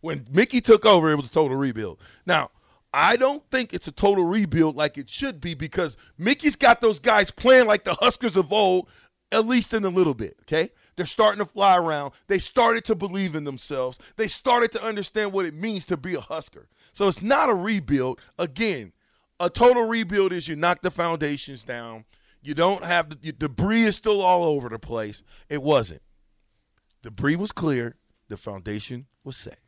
When 0.00 0.26
Mickey 0.30 0.60
took 0.60 0.86
over, 0.86 1.10
it 1.10 1.16
was 1.16 1.26
a 1.26 1.30
total 1.30 1.56
rebuild. 1.56 1.98
Now, 2.24 2.50
I 2.92 3.16
don't 3.16 3.42
think 3.50 3.72
it's 3.72 3.86
a 3.86 3.92
total 3.92 4.24
rebuild 4.24 4.76
like 4.76 4.98
it 4.98 5.08
should 5.08 5.40
be 5.40 5.54
because 5.54 5.96
Mickey's 6.18 6.56
got 6.56 6.80
those 6.80 6.98
guys 6.98 7.30
playing 7.30 7.66
like 7.66 7.84
the 7.84 7.94
Huskers 7.94 8.36
of 8.36 8.52
old, 8.52 8.88
at 9.32 9.46
least 9.46 9.72
in 9.72 9.84
a 9.84 9.88
little 9.88 10.14
bit, 10.14 10.36
okay? 10.42 10.70
They're 10.96 11.06
starting 11.06 11.38
to 11.38 11.50
fly 11.50 11.76
around. 11.76 12.12
They 12.26 12.38
started 12.38 12.84
to 12.86 12.94
believe 12.94 13.34
in 13.34 13.44
themselves. 13.44 13.98
They 14.16 14.28
started 14.28 14.72
to 14.72 14.82
understand 14.82 15.32
what 15.32 15.46
it 15.46 15.54
means 15.54 15.84
to 15.86 15.96
be 15.96 16.14
a 16.14 16.20
Husker. 16.20 16.68
So 16.92 17.08
it's 17.08 17.22
not 17.22 17.48
a 17.48 17.54
rebuild. 17.54 18.20
Again, 18.38 18.92
a 19.38 19.48
total 19.48 19.84
rebuild 19.84 20.32
is 20.32 20.48
you 20.48 20.56
knock 20.56 20.82
the 20.82 20.90
foundations 20.90 21.62
down. 21.62 22.04
You 22.42 22.54
don't 22.54 22.84
have 22.84 23.20
the 23.20 23.32
debris 23.32 23.84
is 23.84 23.96
still 23.96 24.20
all 24.20 24.44
over 24.44 24.68
the 24.68 24.78
place. 24.78 25.22
It 25.48 25.62
wasn't. 25.62 26.02
Debris 27.02 27.36
was 27.36 27.52
clear. 27.52 27.96
The 28.28 28.36
foundation 28.36 29.06
was 29.24 29.36
set. 29.36 29.58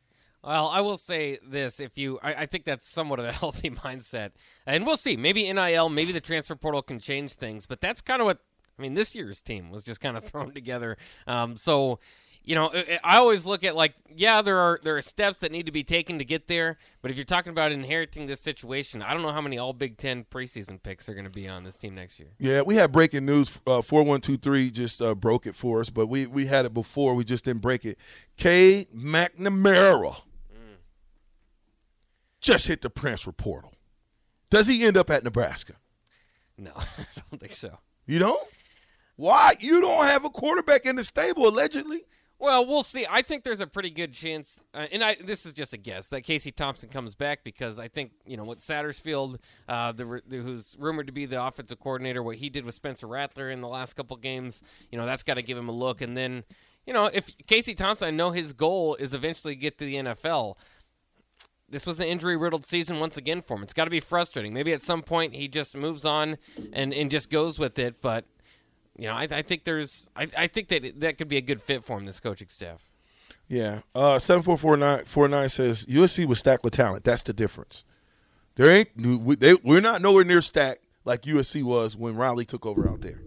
Well, 0.45 0.69
I 0.69 0.81
will 0.81 0.97
say 0.97 1.39
this: 1.47 1.81
if 1.81 1.97
you, 1.97 2.19
I, 2.23 2.35
I 2.35 2.47
think 2.47 2.65
that's 2.65 2.89
somewhat 2.89 3.19
of 3.19 3.27
a 3.27 3.33
healthy 3.41 3.71
mindset, 3.71 4.33
and 4.67 4.87
we'll 4.87 4.97
see. 4.97 5.17
Maybe 5.17 5.51
NIL, 5.53 5.89
maybe 5.89 6.13
the 6.13 6.21
transfer 6.21 6.57
portal 6.57 6.83
can 6.83 6.99
change 6.99 7.35
things, 7.35 7.67
but 7.67 7.81
that's 7.81 8.01
kind 8.01 8.21
of 8.21 8.27
what 8.27 8.41
I 8.79 8.83
mean. 8.83 8.95
This 8.95 9.15
year's 9.15 9.43
team 9.43 9.71
was 9.71 9.83
just 9.85 10.01
kind 10.01 10.17
of 10.17 10.25
thrown 10.25 10.53
together. 10.53 10.97
Um, 11.27 11.57
so 11.57 11.99
you 12.45 12.57
know, 12.57 12.71
I- 12.75 12.99
I 13.05 13.17
always 13.19 13.47
look 13.47 13.63
at 13.63 13.77
like, 13.77 13.95
yeah, 14.17 14.43
there 14.43 14.59
are 14.59 14.81
there 14.83 14.97
are 14.97 15.01
steps 15.03 15.39
that 15.39 15.53
need 15.53 15.67
to 15.67 15.73
be 15.73 15.85
taken 15.85 16.19
to 16.19 16.25
get 16.25 16.49
there. 16.49 16.77
But 17.01 17.13
if 17.13 17.17
you're 17.17 17.25
talking 17.25 17.51
about 17.51 17.71
inheriting 17.71 18.27
this 18.27 18.41
situation, 18.41 19.01
I 19.01 19.13
don't 19.15 19.23
know 19.23 19.31
how 19.31 19.41
many 19.41 19.59
All 19.59 19.73
Big 19.73 19.97
Ten 19.97 20.25
preseason 20.25 20.83
picks 20.83 21.09
are 21.09 21.15
going 21.15 21.25
to 21.25 21.31
be 21.31 21.47
on 21.47 21.63
this 21.63 21.77
team 21.79 21.95
next 21.95 22.19
year. 22.19 22.31
Yeah, 22.41 22.63
we 22.63 22.75
had 22.75 22.91
breaking 22.91 23.27
news. 23.27 23.57
Uh, 23.65 23.81
four 23.81 24.03
one 24.03 24.21
two 24.21 24.37
three 24.37 24.73
just 24.73 25.01
uh, 25.01 25.15
broke 25.15 25.47
it 25.47 25.55
for 25.55 25.81
us, 25.81 25.89
but 25.89 26.09
we 26.09 26.27
we 26.27 26.47
had 26.47 26.67
it 26.67 26.75
before. 26.75 27.15
We 27.15 27.23
just 27.23 27.45
didn't 27.45 27.63
break 27.63 27.85
it. 27.85 27.97
Cade 28.37 28.89
McNamara 28.93 30.17
just 32.41 32.67
hit 32.67 32.83
the 32.83 32.89
transfer 32.89 33.33
portal. 33.33 33.73
Does 34.51 34.67
he 34.67 34.85
end 34.85 34.97
up 34.97 35.11
at 35.11 35.23
Nebraska? 35.25 35.75
No, 36.59 36.73
I 36.77 37.23
don't 37.31 37.41
think 37.41 37.53
so. 37.53 37.79
You 38.07 38.19
don't. 38.19 38.43
Why? 39.23 39.55
You 39.61 39.81
don't 39.81 40.07
have 40.07 40.25
a 40.25 40.31
quarterback 40.31 40.85
in 40.85 40.97
the 40.97 41.05
stable 41.05 41.47
allegedly. 41.47 42.07
Well, 42.41 42.67
we'll 42.67 42.83
see. 42.83 43.07
I 43.09 43.23
think 43.23 43.45
there's 43.45 43.61
a 43.61 43.69
pretty 43.69 43.91
good 43.91 44.13
chance, 44.13 44.61
uh, 44.75 44.89
and 44.91 45.05
I, 45.05 45.15
this 45.15 45.47
is 45.47 45.55
just 45.55 45.73
a 45.73 45.77
guess, 45.77 46.09
that 46.09 46.23
Casey 46.23 46.51
Thompson 46.51 46.89
comes 46.89 47.15
back 47.15 47.45
because 47.45 47.79
I 47.79 47.87
think 47.87 48.11
you 48.27 48.37
know 48.37 48.43
what 48.43 48.59
Sattersfield, 48.59 49.39
uh, 49.69 49.93
the, 49.93 50.21
the 50.27 50.39
who's 50.39 50.77
rumored 50.77 51.07
to 51.07 51.13
be 51.13 51.27
the 51.27 51.41
offensive 51.41 51.79
coordinator, 51.79 52.21
what 52.21 52.39
he 52.39 52.51
did 52.51 52.65
with 52.65 52.75
Spencer 52.75 53.07
Rattler 53.07 53.49
in 53.49 53.61
the 53.61 53.69
last 53.69 53.95
couple 53.95 54.17
games, 54.17 54.61
you 54.91 54.99
know 54.99 55.07
that's 55.07 55.23
got 55.23 55.35
to 55.35 55.43
give 55.43 55.57
him 55.57 55.69
a 55.69 55.73
look. 55.73 56.01
And 56.01 56.17
then, 56.17 56.43
you 56.85 56.93
know, 56.93 57.05
if 57.05 57.31
Casey 57.47 57.77
Thompson, 57.77 58.09
I 58.09 58.11
know 58.11 58.33
his 58.33 58.53
goal 58.53 58.97
is 58.97 59.15
eventually 59.15 59.55
get 59.55 59.79
to 59.79 59.85
the 59.85 59.95
NFL. 59.95 60.57
This 61.69 61.87
was 61.87 62.01
an 62.01 62.09
injury 62.09 62.37
riddled 62.37 62.67
season 62.67 62.99
once 62.99 63.17
again 63.17 63.41
for 63.41 63.57
him. 63.57 63.63
It's 63.63 63.73
got 63.73 63.85
to 63.85 63.91
be 63.91 64.01
frustrating. 64.01 64.53
Maybe 64.53 64.73
at 64.73 64.83
some 64.83 65.03
point 65.05 65.37
he 65.37 65.47
just 65.47 65.77
moves 65.77 66.05
on 66.05 66.39
and, 66.73 66.93
and 66.93 67.09
just 67.09 67.31
goes 67.31 67.61
with 67.61 67.79
it, 67.79 68.03
but 68.03 68.25
you 68.97 69.07
know, 69.07 69.15
I, 69.15 69.29
I 69.31 69.43
think 69.43 69.65
there's, 69.65 70.09
I, 70.15 70.29
I 70.37 70.47
think 70.47 70.69
that 70.69 71.01
that 71.01 71.19
could 71.19 71.29
be 71.29 71.37
a 71.37 71.43
good 71.43 71.63
fit 71.63 71.85
for 71.85 71.99
him. 71.99 72.07
This 72.07 72.21
coaching 72.21 72.49
staff. 72.49 72.89
Yeah. 73.49 73.81
Uh, 73.95 74.19
seven 74.19 74.43
four 74.43 74.57
four 74.57 74.77
nine 74.77 75.05
four 75.05 75.29
nine 75.29 75.49
says 75.49 75.85
USC 75.87 76.27
was 76.27 76.39
stacked 76.39 76.65
with 76.65 76.75
talent. 76.75 77.05
That's 77.05 77.23
the 77.23 77.33
difference. 77.33 77.85
There 78.55 78.71
ain't 78.71 78.89
we, 78.97 79.37
they, 79.37 79.55
we're 79.55 79.81
not 79.81 80.03
nowhere 80.03 80.25
near 80.25 80.43
stacked 80.43 80.85
like 81.05 81.23
USC 81.23 81.63
was 81.63 81.97
when 81.97 82.17
Riley 82.17 82.45
took 82.45 82.67
over 82.67 82.89
out 82.89 83.01
there. 83.01 83.23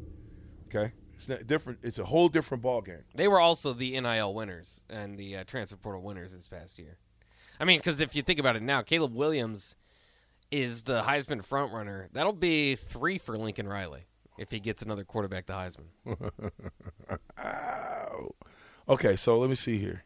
Okay, 0.67 0.93
it's 1.15 1.27
not 1.27 1.47
different. 1.47 1.79
It's 1.83 1.99
a 1.99 2.05
whole 2.05 2.29
different 2.29 2.63
ball 2.63 2.81
game. 2.81 3.03
They 3.15 3.27
were 3.27 3.39
also 3.39 3.73
the 3.73 3.99
NIL 3.99 4.33
winners 4.33 4.81
and 4.89 5.17
the 5.17 5.37
uh, 5.37 5.43
transfer 5.45 5.77
portal 5.77 6.01
winners 6.01 6.33
this 6.33 6.47
past 6.47 6.77
year. 6.79 6.97
I 7.59 7.65
mean, 7.65 7.79
because 7.79 8.01
if 8.01 8.15
you 8.15 8.21
think 8.21 8.39
about 8.39 8.55
it 8.55 8.61
now, 8.61 8.81
Caleb 8.81 9.15
Williams 9.15 9.75
is 10.51 10.83
the 10.83 11.03
Heisman 11.03 11.43
front 11.43 11.73
runner. 11.73 12.09
That'll 12.13 12.33
be 12.33 12.75
three 12.75 13.17
for 13.17 13.37
Lincoln 13.37 13.67
Riley 13.67 14.05
if 14.37 14.51
he 14.51 14.59
gets 14.59 14.81
another 14.81 15.03
quarterback 15.03 15.45
to 15.47 15.53
Heisman. 15.53 16.31
Ow. 17.39 18.35
Okay, 18.87 19.15
so 19.15 19.39
let 19.39 19.49
me 19.49 19.55
see 19.55 19.79
here. 19.79 20.03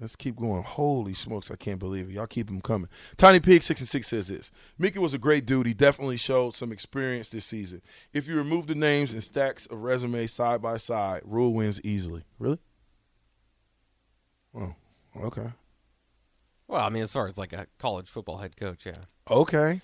Let's 0.00 0.16
keep 0.16 0.36
going. 0.36 0.62
Holy 0.62 1.12
smokes, 1.12 1.50
I 1.50 1.56
can't 1.56 1.78
believe 1.78 2.08
it. 2.08 2.12
Y'all 2.12 2.26
keep 2.26 2.46
them 2.46 2.62
coming. 2.62 2.88
Tiny 3.18 3.38
Pig 3.38 3.62
six 3.62 3.80
and 3.80 3.88
six 3.88 4.08
says 4.08 4.28
this. 4.28 4.50
Mickey 4.78 4.98
was 4.98 5.12
a 5.12 5.18
great 5.18 5.44
dude. 5.44 5.66
He 5.66 5.74
definitely 5.74 6.16
showed 6.16 6.56
some 6.56 6.72
experience 6.72 7.28
this 7.28 7.44
season. 7.44 7.82
If 8.14 8.26
you 8.26 8.34
remove 8.34 8.66
the 8.66 8.74
names 8.74 9.12
and 9.12 9.22
stacks 9.22 9.66
of 9.66 9.82
resumes 9.82 10.32
side 10.32 10.62
by 10.62 10.78
side, 10.78 11.20
Rhule 11.24 11.52
wins 11.52 11.80
easily. 11.84 12.24
Really? 12.38 12.58
Oh, 14.54 14.74
okay. 15.20 15.52
Well, 16.66 16.80
I 16.80 16.88
mean, 16.88 17.02
as 17.02 17.12
far 17.12 17.26
as 17.26 17.36
like 17.38 17.52
a 17.52 17.66
college 17.78 18.08
football 18.08 18.38
head 18.38 18.56
coach, 18.56 18.86
yeah. 18.86 19.04
Okay. 19.30 19.82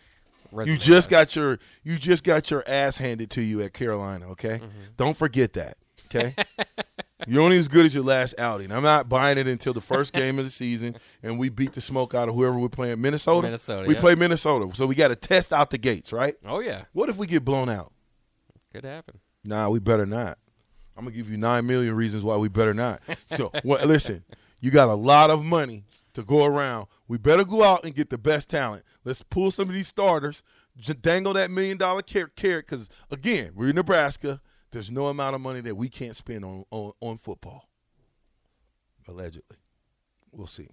You 0.52 0.76
just 0.76 1.10
got 1.10 1.36
your 1.36 1.58
you 1.82 1.98
just 1.98 2.24
got 2.24 2.50
your 2.50 2.64
ass 2.66 2.98
handed 2.98 3.30
to 3.32 3.42
you 3.42 3.62
at 3.62 3.72
Carolina, 3.72 4.28
okay? 4.30 4.58
Mm-hmm. 4.58 4.68
Don't 4.96 5.16
forget 5.16 5.52
that. 5.54 5.76
Okay? 6.06 6.34
You're 7.26 7.42
only 7.42 7.58
as 7.58 7.68
good 7.68 7.84
as 7.84 7.94
your 7.94 8.04
last 8.04 8.34
outing. 8.38 8.70
I'm 8.72 8.82
not 8.82 9.08
buying 9.08 9.36
it 9.38 9.46
until 9.46 9.74
the 9.74 9.80
first 9.80 10.12
game 10.12 10.38
of 10.38 10.44
the 10.44 10.50
season 10.50 10.96
and 11.22 11.38
we 11.38 11.48
beat 11.48 11.72
the 11.74 11.80
smoke 11.80 12.14
out 12.14 12.28
of 12.28 12.34
whoever 12.34 12.58
we're 12.58 12.68
playing. 12.68 13.00
Minnesota? 13.00 13.46
Minnesota, 13.48 13.88
We 13.88 13.94
yeah. 13.94 14.00
play 14.00 14.14
Minnesota. 14.14 14.70
So 14.74 14.86
we 14.86 14.94
got 14.94 15.08
to 15.08 15.16
test 15.16 15.52
out 15.52 15.70
the 15.70 15.78
gates, 15.78 16.12
right? 16.12 16.36
Oh 16.46 16.60
yeah, 16.60 16.84
What 16.92 17.08
if 17.08 17.16
we 17.16 17.26
get 17.26 17.44
blown 17.44 17.68
out? 17.68 17.92
could 18.72 18.84
happen. 18.84 19.18
Nah, 19.44 19.68
we 19.70 19.80
better 19.80 20.06
not. 20.06 20.38
I'm 20.96 21.04
gonna 21.04 21.16
give 21.16 21.30
you 21.30 21.36
nine 21.36 21.66
million 21.66 21.94
reasons 21.94 22.24
why 22.24 22.36
we 22.36 22.48
better 22.48 22.74
not. 22.74 23.00
So, 23.36 23.50
well, 23.64 23.84
listen, 23.86 24.24
you 24.60 24.70
got 24.70 24.88
a 24.88 24.94
lot 24.94 25.30
of 25.30 25.44
money 25.44 25.84
to 26.18 26.24
go 26.24 26.44
around. 26.44 26.88
We 27.06 27.16
better 27.16 27.44
go 27.44 27.62
out 27.62 27.84
and 27.84 27.94
get 27.94 28.10
the 28.10 28.18
best 28.18 28.48
talent. 28.48 28.84
Let's 29.04 29.22
pull 29.22 29.52
some 29.52 29.68
of 29.68 29.74
these 29.74 29.86
starters, 29.86 30.42
dangle 31.00 31.32
that 31.34 31.48
million 31.48 31.78
dollar 31.78 32.02
carrot. 32.02 32.34
Because 32.36 32.88
again, 33.08 33.52
we're 33.54 33.68
in 33.68 33.76
Nebraska. 33.76 34.40
There's 34.72 34.90
no 34.90 35.06
amount 35.06 35.36
of 35.36 35.40
money 35.40 35.60
that 35.60 35.76
we 35.76 35.88
can't 35.88 36.16
spend 36.16 36.44
on 36.44 36.64
on, 36.70 36.92
on 37.00 37.18
football. 37.18 37.68
Allegedly, 39.06 39.58
we'll 40.32 40.48
see. 40.48 40.68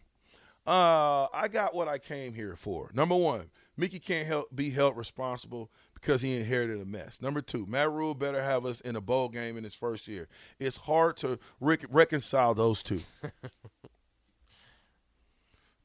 Uh, 0.65 1.27
I 1.31 1.47
got 1.47 1.75
what 1.75 1.88
I 1.88 1.99
came 1.99 2.34
here 2.34 2.55
for. 2.55 2.89
Number 2.95 3.15
one, 3.15 3.51
Mickey 3.77 3.99
can't 3.99 4.25
help 4.25 4.53
be 4.55 4.71
held 4.71 4.97
responsible 4.97 5.69
because 5.93 6.23
he 6.23 6.36
inherited 6.36 6.81
a 6.81 6.86
mess. 6.86 7.21
Number 7.21 7.43
two, 7.43 7.67
Matt 7.67 7.91
Rhule 7.91 8.15
better 8.15 8.41
have 8.41 8.65
us 8.65 8.81
in 8.81 8.95
a 8.95 9.01
bowl 9.01 9.29
game 9.29 9.58
in 9.58 9.63
his 9.63 9.75
first 9.75 10.08
year. 10.08 10.27
It's 10.58 10.77
hard 10.77 11.17
to 11.17 11.38
rec- 11.60 11.86
reconcile 11.88 12.55
those 12.55 12.81
two. 12.81 13.01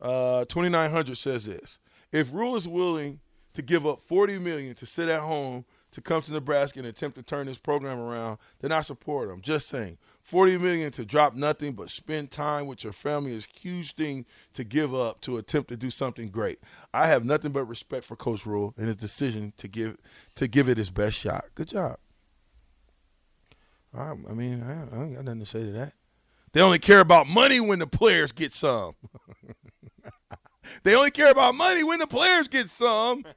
uh, 0.01 0.45
2900 0.47 1.17
says 1.17 1.45
this. 1.45 1.79
If 2.13 2.33
Rhule 2.33 2.57
is 2.57 2.67
willing 2.67 3.21
to 3.55 3.63
give 3.63 3.87
up 3.87 4.01
40 4.07 4.39
million 4.39 4.75
to 4.77 4.87
sit 4.87 5.09
at 5.09 5.21
home 5.21 5.65
to 5.93 6.01
come 6.01 6.23
to 6.23 6.33
Nebraska 6.33 6.79
and 6.79 6.87
attempt 6.89 7.17
to 7.17 7.23
turn 7.23 7.47
this 7.47 7.59
program 7.59 7.99
around, 7.99 8.39
then 8.61 8.73
I 8.73 8.81
support 8.83 9.29
him. 9.29 9.41
Just 9.41 9.69
saying. 9.69 9.99
40 10.23 10.59
million 10.59 10.93
to 10.93 11.05
drop 11.05 11.35
nothing 11.35 11.73
but 11.73 11.91
spend 11.91 12.31
time 12.31 12.69
with 12.69 12.85
your 12.85 12.93
family 12.93 13.35
is 13.35 13.49
huge 13.53 13.97
thing 13.97 14.27
to 14.55 14.63
give 14.63 14.95
up 14.95 15.21
to 15.23 15.39
attempt 15.39 15.69
to 15.71 15.77
do 15.77 15.91
something 15.91 16.29
great. 16.29 16.61
I 16.95 17.09
have 17.09 17.25
nothing 17.25 17.51
but 17.51 17.65
respect 17.65 18.05
for 18.05 18.15
Coach 18.15 18.47
Rhule 18.47 18.73
and 18.77 18.87
his 18.87 18.95
decision 18.95 19.53
to 19.57 19.67
give 19.67 19.97
to 20.37 20.47
give 20.47 20.69
it 20.69 20.79
his 20.79 20.91
best 20.91 21.17
shot. 21.17 21.47
Good 21.57 21.69
job. 21.69 21.99
I, 23.93 24.11
I 24.11 24.33
mean, 24.35 24.63
I, 24.63 24.97
I 24.97 25.03
ain't 25.03 25.15
got 25.17 25.25
nothing 25.25 25.41
to 25.41 25.47
say 25.47 25.65
to 25.65 25.73
that. 25.73 25.95
They 26.53 26.61
only 26.61 26.79
care 26.79 27.01
about 27.01 27.27
money 27.27 27.59
when 27.59 27.81
the 27.81 27.87
players 27.87 28.31
get 28.31 28.53
some. 28.53 28.95
they 30.83 30.94
only 30.94 31.11
care 31.11 31.30
about 31.30 31.54
money 31.54 31.83
when 31.85 31.98
the 31.98 32.06
players 32.06 32.48
get 32.48 32.70
some. 32.70 33.24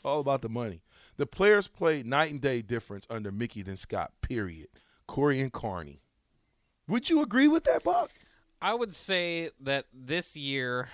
It's 0.00 0.06
all 0.06 0.20
about 0.20 0.40
the 0.40 0.48
money. 0.48 0.80
The 1.18 1.26
players 1.26 1.68
played 1.68 2.06
night 2.06 2.32
and 2.32 2.40
day 2.40 2.62
difference 2.62 3.04
under 3.10 3.30
Mickey 3.30 3.60
than 3.60 3.76
Scott, 3.76 4.12
period. 4.22 4.68
Corey 5.06 5.42
and 5.42 5.52
Carney. 5.52 6.00
Would 6.88 7.10
you 7.10 7.20
agree 7.20 7.48
with 7.48 7.64
that, 7.64 7.84
Buck? 7.84 8.10
I 8.62 8.72
would 8.72 8.94
say 8.94 9.50
that 9.60 9.84
this 9.92 10.36
year, 10.36 10.88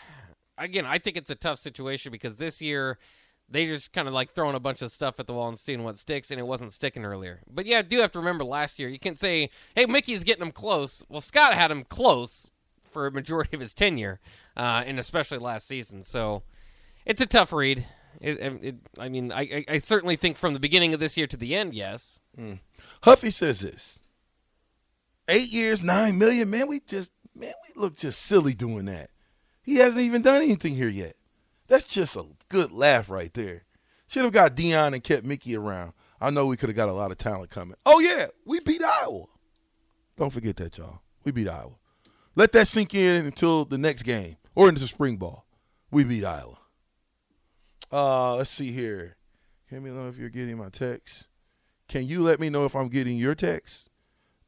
again, 0.59 0.87
I 0.87 0.99
think 0.99 1.17
it's 1.17 1.31
a 1.31 1.37
tough 1.37 1.61
situation 1.61 2.11
because 2.11 2.37
this 2.37 2.61
year 2.61 2.99
they 3.49 3.67
just 3.67 3.93
kind 3.93 4.09
of 4.09 4.15
like 4.15 4.35
throwing 4.35 4.57
a 4.57 4.61
bunch 4.61 4.83
of 4.83 4.91
stuff 4.91 5.21
at 5.21 5.29
the 5.29 5.35
wall 5.35 5.49
and 5.49 5.57
seeing 5.57 5.85
what 5.85 5.99
sticks, 5.99 6.33
and 6.33 6.41
it 6.41 6.47
wasn't 6.49 6.73
sticking 6.73 7.05
earlier. 7.05 7.43
But 7.49 7.67
yeah, 7.67 7.79
I 7.79 7.83
do 7.83 8.01
have 8.01 8.11
to 8.13 8.19
remember 8.19 8.43
last 8.43 8.81
year. 8.81 8.89
You 8.89 8.99
can't 8.99 9.21
say, 9.21 9.51
"Hey, 9.77 9.87
Mickey's 9.87 10.25
getting 10.25 10.41
them 10.41 10.51
close." 10.51 11.05
Well, 11.09 11.21
Scott 11.21 11.55
had 11.55 11.71
him 11.71 11.85
close 11.85 12.51
for 12.97 13.07
a 13.07 13.13
majority 13.13 13.55
of 13.55 13.61
his 13.61 13.75
tenure, 13.75 14.21
uh, 14.57 14.83
and 14.87 14.99
especially 14.99 15.37
last 15.37 15.67
season. 15.67 16.03
So 16.03 16.45
it's 17.05 17.21
a 17.21 17.27
tough 17.27 17.53
read. 17.53 17.85
It, 18.23 18.39
it, 18.41 18.77
I 18.99 19.11
mean, 19.11 19.31
I, 19.31 19.41
I, 19.41 19.65
I 19.69 19.79
certainly 19.81 20.17
think 20.17 20.39
from 20.39 20.55
the 20.55 20.61
beginning 20.61 20.95
of 20.95 21.01
this 21.01 21.19
year 21.19 21.27
to 21.27 21.37
the 21.37 21.55
end, 21.55 21.75
yes. 21.75 22.23
Huffy 23.03 23.31
says 23.31 23.61
this. 23.61 23.99
Eight 25.29 25.53
years, 25.53 25.83
nine 25.83 26.17
million. 26.17 26.49
Man, 26.49 26.69
we 26.69 26.81
just 26.81 27.13
man, 27.35 27.53
we 27.69 27.79
look 27.79 27.99
just 27.99 28.19
silly 28.23 28.55
doing 28.55 28.87
that. 28.87 29.11
He 29.63 29.77
hasn't 29.77 30.01
even 30.01 30.23
done 30.23 30.37
anything 30.37 30.75
here 30.75 30.89
yet. 30.89 31.17
That's 31.69 31.85
just 31.85 32.17
a 32.17 32.25
good 32.49 32.73
laugh 32.73 33.11
right 33.11 33.35
there. 33.35 33.65
Should 34.07 34.25
have 34.25 34.33
got 34.33 34.57
Deion 34.57 34.95
and 34.95 35.05
kept 35.05 35.27
Mickey 35.27 35.55
around. 35.55 35.93
I 36.19 36.31
know 36.31 36.47
we 36.47 36.57
could 36.57 36.71
have 36.71 36.77
got 36.77 36.89
a 36.89 36.95
lot 36.95 37.11
of 37.11 37.19
talent 37.19 37.51
coming. 37.51 37.77
Oh 37.85 37.99
yeah, 37.99 38.29
we 38.47 38.61
beat 38.61 38.83
Iowa. 38.83 39.27
Don't 40.17 40.33
forget 40.33 40.57
that, 40.57 40.79
y'all. 40.79 41.01
We 41.25 41.33
beat 41.33 41.49
Iowa. 41.49 41.75
Let 42.37 42.53
that 42.53 42.69
sink 42.69 42.95
in 42.95 43.25
until 43.27 43.65
the 43.65 43.79
next 43.79 44.03
game 44.05 44.37
or 44.55 44.69
into 44.69 44.87
spring 44.87 45.17
ball. 45.17 45.47
We 45.91 46.05
beat 46.05 46.25
Iowa. 46.25 46.59
Uh, 47.93 48.37
let's 48.37 48.51
see 48.51 48.73
here. 48.73 49.17
Let 49.73 49.83
me 49.83 49.91
know 49.91 50.09
if 50.09 50.19
you're 50.19 50.29
getting 50.29 50.59
my 50.59 50.69
text. 50.69 51.27
Can 51.89 52.07
you 52.07 52.23
let 52.23 52.39
me 52.39 52.51
know 52.51 52.65
if 52.65 52.77
I'm 52.77 52.89
getting 52.89 53.17
your 53.17 53.35
text? 53.35 53.89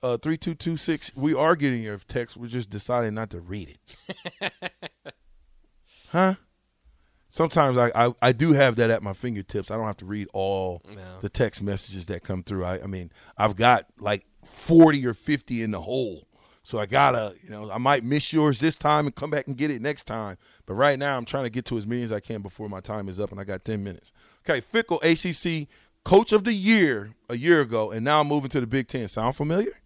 Uh, 0.02 0.16
three 0.16 0.36
two 0.36 0.54
two 0.54 0.76
six. 0.76 1.10
We 1.16 1.34
are 1.34 1.56
getting 1.56 1.82
your 1.82 1.98
text. 1.98 2.36
We're 2.36 2.46
just 2.48 2.70
deciding 2.70 3.14
not 3.14 3.30
to 3.30 3.40
read 3.40 3.76
it. 4.40 4.52
huh? 6.10 6.34
Sometimes 7.30 7.76
I, 7.78 7.90
I 7.94 8.12
I 8.22 8.32
do 8.32 8.52
have 8.52 8.76
that 8.76 8.90
at 8.90 9.02
my 9.02 9.12
fingertips. 9.12 9.70
I 9.70 9.76
don't 9.76 9.86
have 9.86 9.96
to 9.98 10.06
read 10.06 10.28
all 10.32 10.82
No. 10.88 11.18
the 11.20 11.28
text 11.28 11.62
messages 11.62 12.06
that 12.06 12.22
come 12.22 12.42
through. 12.42 12.64
I 12.64 12.82
I 12.82 12.86
mean 12.86 13.10
I've 13.36 13.56
got 13.56 13.86
like 13.98 14.24
forty 14.44 15.04
or 15.06 15.14
fifty 15.14 15.62
in 15.62 15.70
the 15.72 15.80
hole. 15.80 16.27
So 16.68 16.76
I 16.78 16.84
gotta, 16.84 17.34
you 17.42 17.48
know, 17.48 17.70
I 17.70 17.78
might 17.78 18.04
miss 18.04 18.30
yours 18.30 18.60
this 18.60 18.76
time 18.76 19.06
and 19.06 19.14
come 19.14 19.30
back 19.30 19.46
and 19.46 19.56
get 19.56 19.70
it 19.70 19.80
next 19.80 20.06
time. 20.06 20.36
But 20.66 20.74
right 20.74 20.98
now, 20.98 21.16
I'm 21.16 21.24
trying 21.24 21.44
to 21.44 21.50
get 21.50 21.64
to 21.64 21.78
as 21.78 21.86
many 21.86 22.02
as 22.02 22.12
I 22.12 22.20
can 22.20 22.42
before 22.42 22.68
my 22.68 22.80
time 22.80 23.08
is 23.08 23.18
up, 23.18 23.30
and 23.30 23.40
I 23.40 23.44
got 23.44 23.64
10 23.64 23.82
minutes. 23.82 24.12
Okay, 24.46 24.60
Fickell, 24.60 25.00
ACC 25.02 25.66
Coach 26.04 26.30
of 26.30 26.44
the 26.44 26.52
Year 26.52 27.14
a 27.30 27.38
year 27.38 27.62
ago, 27.62 27.90
and 27.90 28.04
now 28.04 28.20
I'm 28.20 28.26
moving 28.26 28.50
to 28.50 28.60
the 28.60 28.66
Big 28.66 28.86
Ten. 28.86 29.08
Sound 29.08 29.34
familiar? 29.34 29.80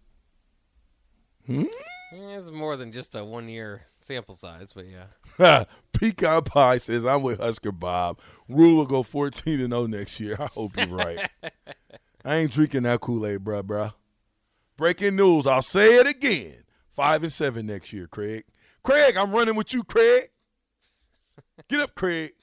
Eh, 1.49 1.63
It's 2.11 2.51
more 2.51 2.75
than 2.75 2.91
just 2.91 3.15
a 3.15 3.23
one 3.23 3.47
year 3.47 3.83
sample 3.99 4.35
size, 4.35 4.73
but 4.73 4.83
yeah. 4.85 5.63
Pecan 5.93 6.43
Pie 6.43 6.79
says, 6.79 7.05
I'm 7.05 7.21
with 7.21 7.39
Husker 7.39 7.71
Bob. 7.71 8.19
Rhule 8.49 8.75
will 8.75 8.85
go 8.85 9.03
14 9.03 9.61
and 9.61 9.71
0 9.71 9.87
next 9.87 10.19
year. 10.19 10.35
I 10.37 10.47
hope 10.47 10.75
you're 10.75 10.87
right. 10.87 11.29
I 12.25 12.35
ain't 12.35 12.51
drinking 12.51 12.83
that 12.83 12.99
Kool 12.99 13.25
Aid, 13.25 13.39
bruh, 13.39 13.63
bruh. 13.63 13.93
Breaking 14.75 15.15
news. 15.15 15.47
I'll 15.47 15.61
say 15.61 15.95
it 15.99 16.07
again. 16.07 16.62
5 16.95 17.23
and 17.23 17.33
7 17.33 17.65
next 17.65 17.91
year, 17.93 18.07
Craig. 18.07 18.45
Craig, 18.83 19.17
I'm 19.17 19.31
running 19.31 19.55
with 19.55 19.73
you, 19.73 19.83
Craig. 19.83 20.29
Get 21.69 21.79
up, 21.79 21.95
Craig. 21.95 22.33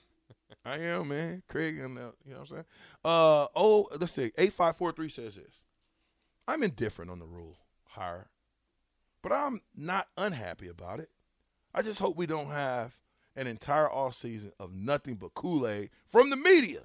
I 0.65 0.79
am, 0.79 1.09
man. 1.09 1.43
Craig, 1.49 1.81
I'm 1.81 1.97
out, 1.99 2.17
you 2.25 2.33
know 2.33 2.41
what 2.41 2.51
I'm 2.51 2.55
saying? 2.55 2.65
Uh, 3.05 3.47
oh, 3.55 3.89
let's 3.99 4.13
see. 4.13 4.33
8543 4.37 5.09
says 5.09 5.35
this. 5.37 5.55
I'm 6.47 6.63
indifferent 6.63 7.11
on 7.11 7.19
the 7.19 7.27
Rhule 7.27 7.57
hire, 7.85 8.29
but 9.23 9.33
I'm 9.33 9.61
not 9.77 10.09
unhappy 10.17 10.69
about 10.69 11.01
it. 11.01 11.11
I 11.75 11.83
just 11.83 12.01
hope 12.01 12.17
we 12.17 12.27
don't 12.27 12.51
have 12.51 12.99
an 13.37 13.47
entire 13.47 13.91
off 13.91 14.17
season 14.17 14.53
of 14.59 14.75
nothing 14.75 15.15
but 15.15 15.35
Kool 15.35 15.67
Aid 15.67 15.91
from 16.09 16.31
the 16.31 16.37
media. 16.37 16.83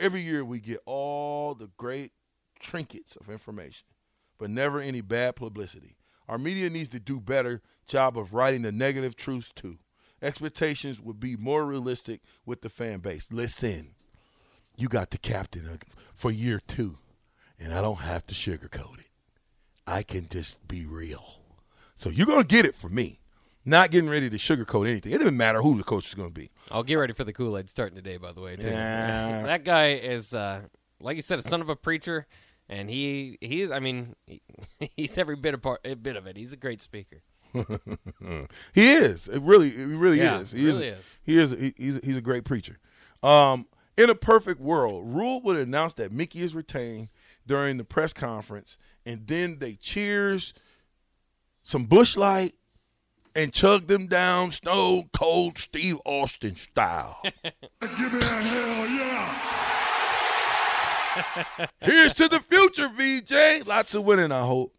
Every 0.00 0.22
year 0.22 0.44
we 0.44 0.60
get 0.60 0.80
all 0.86 1.54
the 1.54 1.70
great 1.76 2.12
trinkets 2.58 3.16
of 3.16 3.28
information, 3.28 3.86
but 4.38 4.50
never 4.50 4.80
any 4.80 5.00
bad 5.00 5.36
publicity. 5.36 5.96
Our 6.28 6.38
media 6.38 6.68
needs 6.68 6.90
to 6.90 7.00
do 7.00 7.20
better 7.20 7.62
job 7.86 8.18
of 8.18 8.34
writing 8.34 8.62
the 8.62 8.72
negative 8.72 9.16
truths 9.16 9.50
too. 9.54 9.78
Expectations 10.20 11.00
would 11.00 11.20
be 11.20 11.36
more 11.36 11.64
realistic 11.64 12.20
with 12.44 12.62
the 12.62 12.68
fan 12.68 12.98
base. 12.98 13.28
Listen, 13.30 13.94
you 14.76 14.88
got 14.88 15.10
the 15.10 15.18
captain 15.18 15.78
for 16.14 16.30
year 16.30 16.60
two, 16.66 16.98
and 17.58 17.72
I 17.72 17.80
don't 17.80 18.00
have 18.00 18.26
to 18.26 18.34
sugarcoat 18.34 18.98
it. 18.98 19.06
I 19.86 20.02
can 20.02 20.28
just 20.28 20.66
be 20.68 20.84
real. 20.84 21.24
So 21.96 22.10
you're 22.10 22.26
gonna 22.26 22.44
get 22.44 22.66
it 22.66 22.74
from 22.74 22.94
me. 22.94 23.20
Not 23.64 23.90
getting 23.90 24.08
ready 24.08 24.30
to 24.30 24.36
sugarcoat 24.38 24.88
anything. 24.88 25.12
It 25.12 25.18
doesn't 25.18 25.36
matter 25.36 25.62
who 25.62 25.76
the 25.76 25.84
coach 25.84 26.08
is 26.08 26.14
gonna 26.14 26.30
be. 26.30 26.50
I'll 26.70 26.82
get 26.82 26.96
ready 26.96 27.12
for 27.12 27.24
the 27.24 27.32
Kool 27.32 27.56
Aid 27.56 27.68
starting 27.68 27.96
today, 27.96 28.16
by 28.16 28.32
the 28.32 28.40
way, 28.40 28.56
too. 28.56 28.68
Yeah. 28.68 29.42
that 29.46 29.64
guy 29.64 29.92
is, 29.92 30.34
uh, 30.34 30.62
like 31.00 31.16
you 31.16 31.22
said, 31.22 31.38
a 31.38 31.42
son 31.42 31.60
of 31.60 31.68
a 31.68 31.76
preacher, 31.76 32.26
and 32.68 32.88
he 32.90 33.38
he 33.40 33.62
is. 33.62 33.70
I 33.70 33.78
mean, 33.80 34.14
he, 34.26 34.40
he's 34.96 35.16
every 35.18 35.36
bit 35.36 35.54
a 35.54 35.58
part, 35.58 35.80
a 35.84 35.94
bit 35.94 36.16
of 36.16 36.26
it. 36.26 36.36
He's 36.36 36.52
a 36.52 36.56
great 36.56 36.80
speaker. 36.82 37.22
He 38.74 38.92
is. 38.92 39.26
It 39.28 39.40
really, 39.42 39.68
it 39.74 39.86
really 39.86 40.18
Yeah, 40.18 40.40
is. 40.40 40.52
He 40.52 40.66
really 40.66 40.88
is. 40.88 40.98
is. 40.98 41.04
He 41.22 41.38
is. 41.38 41.50
He, 41.52 41.74
he's 41.76 42.00
he's 42.04 42.16
a 42.16 42.20
great 42.20 42.44
preacher. 42.44 42.78
Um, 43.22 43.66
in 43.96 44.10
a 44.10 44.14
perfect 44.14 44.60
world, 44.60 45.04
Rhule 45.14 45.40
would 45.42 45.56
announce 45.56 45.94
that 45.94 46.12
Mickey 46.12 46.42
is 46.42 46.54
retained 46.54 47.08
during 47.46 47.78
the 47.78 47.84
press 47.84 48.12
conference, 48.12 48.76
and 49.06 49.26
then 49.26 49.58
they 49.58 49.74
cheers, 49.74 50.52
some 51.62 51.86
Busch 51.86 52.16
Light, 52.16 52.54
and 53.34 53.52
chug 53.52 53.86
them 53.88 54.06
down 54.06 54.52
stone 54.52 55.08
cold 55.12 55.58
Steve 55.58 55.98
Austin 56.04 56.54
style. 56.56 57.18
Give 57.24 57.32
me 57.42 58.18
that 58.20 58.44
hell 58.44 58.88
yeah! 58.88 59.67
Here's 61.80 62.14
to 62.14 62.28
the 62.28 62.40
future, 62.40 62.88
VJ. 62.88 63.66
Lots 63.66 63.94
of 63.94 64.04
winning, 64.04 64.32
I 64.32 64.40
hope. 64.40 64.74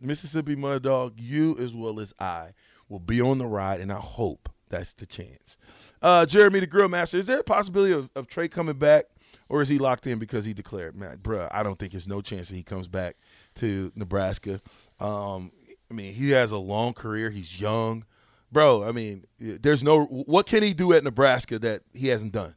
Mississippi 0.00 0.54
Mud 0.56 0.82
Dog, 0.82 1.14
you 1.16 1.56
as 1.58 1.74
well 1.74 2.00
as 2.00 2.12
I 2.18 2.52
will 2.88 2.98
be 2.98 3.20
on 3.20 3.38
the 3.38 3.46
ride, 3.46 3.80
and 3.80 3.92
I 3.92 3.98
hope 3.98 4.48
that's 4.68 4.92
the 4.92 5.06
chance. 5.06 5.56
Uh, 6.02 6.26
Jeremy 6.26 6.60
the 6.60 6.66
Grill 6.66 6.88
Master, 6.88 7.18
is 7.18 7.26
there 7.26 7.40
a 7.40 7.44
possibility 7.44 7.92
of, 7.92 8.10
of 8.14 8.26
Trey 8.26 8.48
coming 8.48 8.78
back, 8.78 9.06
or 9.48 9.62
is 9.62 9.68
he 9.68 9.78
locked 9.78 10.06
in 10.06 10.18
because 10.18 10.44
he 10.44 10.52
declared? 10.52 10.96
Man, 10.96 11.18
bruh, 11.18 11.48
I 11.50 11.62
don't 11.62 11.78
think 11.78 11.92
there's 11.92 12.08
no 12.08 12.20
chance 12.20 12.48
that 12.48 12.56
he 12.56 12.62
comes 12.62 12.88
back 12.88 13.16
to 13.56 13.92
Nebraska. 13.94 14.60
Um, 15.00 15.52
I 15.90 15.94
mean, 15.94 16.14
he 16.14 16.30
has 16.30 16.52
a 16.52 16.58
long 16.58 16.92
career. 16.92 17.30
He's 17.30 17.60
young. 17.60 18.04
Bro, 18.52 18.84
I 18.84 18.92
mean, 18.92 19.24
there's 19.38 19.82
no 19.82 20.04
what 20.04 20.46
can 20.46 20.62
he 20.62 20.72
do 20.72 20.92
at 20.92 21.04
Nebraska 21.04 21.58
that 21.58 21.82
he 21.92 22.08
hasn't 22.08 22.32
done? 22.32 22.54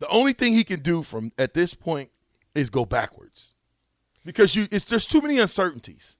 The 0.00 0.08
only 0.08 0.32
thing 0.32 0.52
he 0.52 0.64
can 0.64 0.80
do 0.80 1.02
from 1.02 1.32
at 1.38 1.54
this 1.54 1.74
point 1.74 2.10
is 2.54 2.70
go 2.70 2.84
backwards 2.84 3.54
because 4.24 4.54
you 4.54 4.68
it's 4.70 4.84
there's 4.84 5.06
too 5.06 5.20
many 5.20 5.38
uncertainties. 5.38 6.16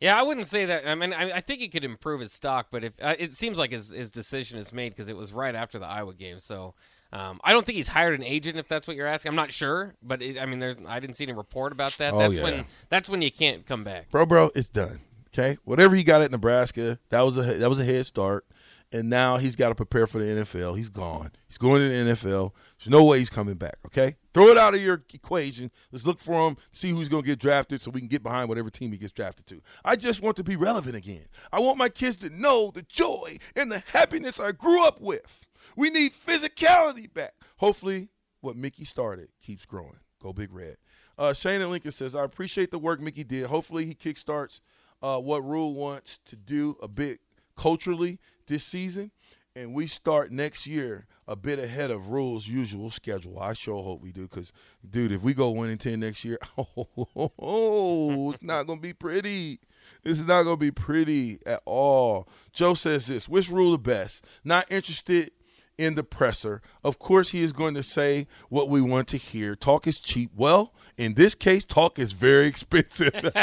Yeah, 0.00 0.18
I 0.18 0.22
wouldn't 0.22 0.46
say 0.46 0.66
that. 0.66 0.86
I 0.86 0.94
mean, 0.94 1.14
I, 1.14 1.36
I 1.36 1.40
think 1.40 1.60
he 1.60 1.68
could 1.68 1.84
improve 1.84 2.20
his 2.20 2.30
stock, 2.30 2.66
but 2.70 2.84
if 2.84 2.92
uh, 3.00 3.14
it 3.18 3.32
seems 3.32 3.58
like 3.58 3.72
his 3.72 3.90
his 3.90 4.10
decision 4.10 4.58
is 4.58 4.72
made 4.72 4.90
because 4.90 5.08
it 5.08 5.16
was 5.16 5.32
right 5.32 5.54
after 5.54 5.78
the 5.78 5.86
Iowa 5.86 6.12
game, 6.12 6.38
so 6.38 6.74
um, 7.12 7.40
I 7.42 7.52
don't 7.52 7.64
think 7.64 7.76
he's 7.76 7.88
hired 7.88 8.18
an 8.18 8.24
agent. 8.24 8.58
If 8.58 8.68
that's 8.68 8.86
what 8.86 8.96
you're 8.96 9.06
asking, 9.06 9.30
I'm 9.30 9.36
not 9.36 9.52
sure, 9.52 9.94
but 10.02 10.20
it, 10.20 10.40
I 10.40 10.44
mean, 10.44 10.58
there's 10.58 10.76
I 10.86 11.00
didn't 11.00 11.16
see 11.16 11.24
any 11.24 11.32
report 11.32 11.72
about 11.72 11.96
that. 11.98 12.12
Oh, 12.12 12.18
that's 12.18 12.36
yeah. 12.36 12.42
when 12.42 12.64
that's 12.90 13.08
when 13.08 13.22
you 13.22 13.32
can't 13.32 13.64
come 13.66 13.84
back. 13.84 14.10
Bro, 14.10 14.26
bro, 14.26 14.50
it's 14.54 14.68
done. 14.68 15.00
Okay, 15.28 15.58
whatever 15.64 15.96
he 15.96 16.04
got 16.04 16.22
at 16.22 16.30
Nebraska, 16.30 16.98
that 17.08 17.20
was 17.22 17.38
a 17.38 17.42
that 17.42 17.68
was 17.70 17.78
a 17.78 17.84
head 17.84 18.04
start, 18.04 18.46
and 18.92 19.10
now 19.10 19.36
he's 19.36 19.56
got 19.56 19.70
to 19.70 19.74
prepare 19.74 20.06
for 20.06 20.18
the 20.18 20.26
NFL. 20.26 20.76
He's 20.76 20.88
gone. 20.88 21.32
He's 21.48 21.58
going 21.58 21.82
to 21.82 21.88
the 21.88 22.12
NFL. 22.12 22.52
There's 22.78 22.88
no 22.88 23.04
way 23.04 23.18
he's 23.18 23.30
coming 23.30 23.54
back. 23.54 23.76
Okay, 23.86 24.16
throw 24.32 24.48
it 24.48 24.56
out 24.56 24.74
of 24.74 24.80
your 24.80 25.02
equation. 25.12 25.70
Let's 25.90 26.06
look 26.06 26.20
for 26.20 26.48
him, 26.48 26.56
see 26.72 26.90
who's 26.90 27.08
going 27.08 27.22
to 27.22 27.26
get 27.26 27.38
drafted, 27.38 27.82
so 27.82 27.90
we 27.90 28.00
can 28.00 28.08
get 28.08 28.22
behind 28.22 28.48
whatever 28.48 28.70
team 28.70 28.92
he 28.92 28.98
gets 28.98 29.12
drafted 29.12 29.46
to. 29.48 29.60
I 29.84 29.96
just 29.96 30.22
want 30.22 30.36
to 30.36 30.44
be 30.44 30.56
relevant 30.56 30.96
again. 30.96 31.26
I 31.52 31.60
want 31.60 31.78
my 31.78 31.88
kids 31.88 32.16
to 32.18 32.30
know 32.30 32.70
the 32.74 32.82
joy 32.82 33.38
and 33.54 33.70
the 33.70 33.82
happiness 33.92 34.38
I 34.38 34.52
grew 34.52 34.84
up 34.84 35.00
with. 35.00 35.40
We 35.76 35.90
need 35.90 36.12
physicality 36.14 37.12
back. 37.12 37.34
Hopefully, 37.56 38.08
what 38.40 38.56
Mickey 38.56 38.84
started 38.84 39.28
keeps 39.42 39.66
growing. 39.66 39.98
Go 40.22 40.32
Big 40.32 40.52
Red. 40.52 40.76
Uh, 41.18 41.32
Shane 41.32 41.60
and 41.60 41.70
Lincoln 41.70 41.92
says, 41.92 42.14
I 42.14 42.24
appreciate 42.24 42.70
the 42.70 42.78
work 42.78 43.00
Mickey 43.00 43.24
did. 43.24 43.46
Hopefully, 43.46 43.86
he 43.86 43.94
kickstarts 43.94 44.60
uh, 45.02 45.18
what 45.18 45.44
Rhule 45.44 45.74
wants 45.74 46.18
to 46.26 46.36
do 46.36 46.76
a 46.82 46.88
bit 46.88 47.20
culturally 47.56 48.18
this 48.46 48.64
season, 48.64 49.10
and 49.54 49.72
we 49.74 49.86
start 49.86 50.30
next 50.30 50.66
year 50.66 51.06
a 51.26 51.34
bit 51.34 51.58
ahead 51.58 51.90
of 51.90 52.08
Rhule's 52.08 52.46
usual 52.46 52.90
schedule. 52.90 53.38
I 53.38 53.54
sure 53.54 53.82
hope 53.82 54.02
we 54.02 54.12
do, 54.12 54.22
because, 54.22 54.52
dude, 54.88 55.12
if 55.12 55.22
we 55.22 55.34
go 55.34 55.50
one 55.50 55.70
and 55.70 55.80
ten 55.80 56.00
next 56.00 56.24
year, 56.24 56.38
oh, 56.58 58.30
it's 58.32 58.42
not 58.42 58.68
to 58.68 58.76
be 58.76 58.92
pretty. 58.92 59.60
This 60.02 60.20
is 60.20 60.26
not 60.26 60.44
to 60.44 60.56
be 60.56 60.70
pretty 60.70 61.38
at 61.46 61.62
all. 61.64 62.28
Joe 62.52 62.74
says 62.74 63.06
this: 63.06 63.28
Which 63.28 63.50
Rhule 63.50 63.72
the 63.72 63.78
best? 63.78 64.24
Not 64.44 64.70
interested 64.70 65.30
in 65.78 65.94
the 65.94 66.04
presser. 66.04 66.62
Of 66.82 66.98
course, 66.98 67.30
he 67.30 67.42
is 67.42 67.52
going 67.52 67.74
to 67.74 67.82
say 67.82 68.26
what 68.48 68.68
we 68.68 68.80
want 68.80 69.08
to 69.08 69.16
hear. 69.16 69.54
Talk 69.54 69.86
is 69.86 69.98
cheap. 69.98 70.30
Well, 70.34 70.72
in 70.96 71.14
this 71.14 71.34
case, 71.34 71.64
talk 71.64 71.98
is 71.98 72.12
very 72.12 72.46
expensive. 72.48 73.12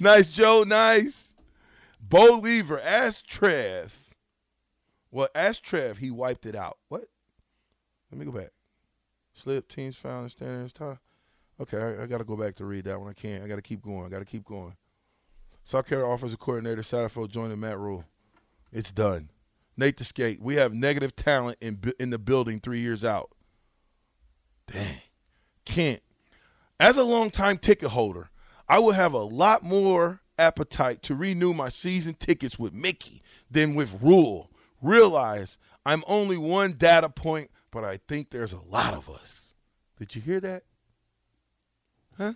nice, 0.00 0.28
Joe. 0.28 0.64
Nice. 0.64 1.27
Bo 2.00 2.38
Lever, 2.38 2.80
ask 2.80 3.26
Trev. 3.26 4.14
Well, 5.10 5.28
ask 5.34 5.62
Trev, 5.62 5.98
he 5.98 6.10
wiped 6.10 6.46
it 6.46 6.54
out. 6.54 6.78
What? 6.88 7.08
Let 8.10 8.18
me 8.18 8.24
go 8.24 8.32
back. 8.32 8.50
Slip 9.34 9.68
teams 9.68 9.96
found 9.96 10.24
in 10.24 10.30
standards 10.30 10.72
time. 10.72 10.98
Okay, 11.60 11.76
I, 11.76 12.04
I 12.04 12.06
got 12.06 12.18
to 12.18 12.24
go 12.24 12.36
back 12.36 12.56
to 12.56 12.64
read 12.64 12.84
that 12.84 13.00
one. 13.00 13.10
I 13.10 13.12
can't. 13.12 13.42
I 13.42 13.48
got 13.48 13.56
to 13.56 13.62
keep 13.62 13.82
going. 13.82 14.06
I 14.06 14.08
got 14.08 14.20
to 14.20 14.24
keep 14.24 14.44
going. 14.44 14.74
South 15.64 15.86
Carolina 15.86 16.14
offensive 16.14 16.38
coordinator 16.38 16.82
Satterfield 16.82 17.30
joining 17.30 17.60
Matt 17.60 17.78
Rhule. 17.78 18.04
It's 18.72 18.90
done. 18.90 19.30
Nate 19.76 19.96
the 19.96 20.04
Skate. 20.04 20.40
We 20.40 20.56
have 20.56 20.74
negative 20.74 21.14
talent 21.14 21.58
in 21.60 21.80
in 21.98 22.10
the 22.10 22.18
building 22.18 22.60
three 22.60 22.80
years 22.80 23.04
out. 23.04 23.30
Dang. 24.66 25.02
Kent. 25.64 26.02
As 26.80 26.96
a 26.96 27.02
longtime 27.02 27.58
ticket 27.58 27.90
holder, 27.90 28.30
I 28.68 28.78
would 28.78 28.94
have 28.94 29.12
a 29.12 29.18
lot 29.18 29.62
more 29.62 30.20
appetite 30.38 31.02
to 31.04 31.14
renew 31.14 31.52
my 31.52 31.68
season 31.68 32.14
tickets 32.14 32.58
with 32.58 32.72
Mickey 32.72 33.22
than 33.50 33.74
with 33.74 34.00
Rhule. 34.00 34.50
Realize 34.80 35.58
I'm 35.84 36.04
only 36.06 36.36
one 36.36 36.74
data 36.74 37.08
point, 37.08 37.50
but 37.70 37.84
I 37.84 37.98
think 38.08 38.30
there's 38.30 38.52
a 38.52 38.60
lot 38.60 38.94
of 38.94 39.10
us. 39.10 39.54
Did 39.98 40.14
you 40.14 40.22
hear 40.22 40.40
that? 40.40 40.64
Huh? 42.16 42.34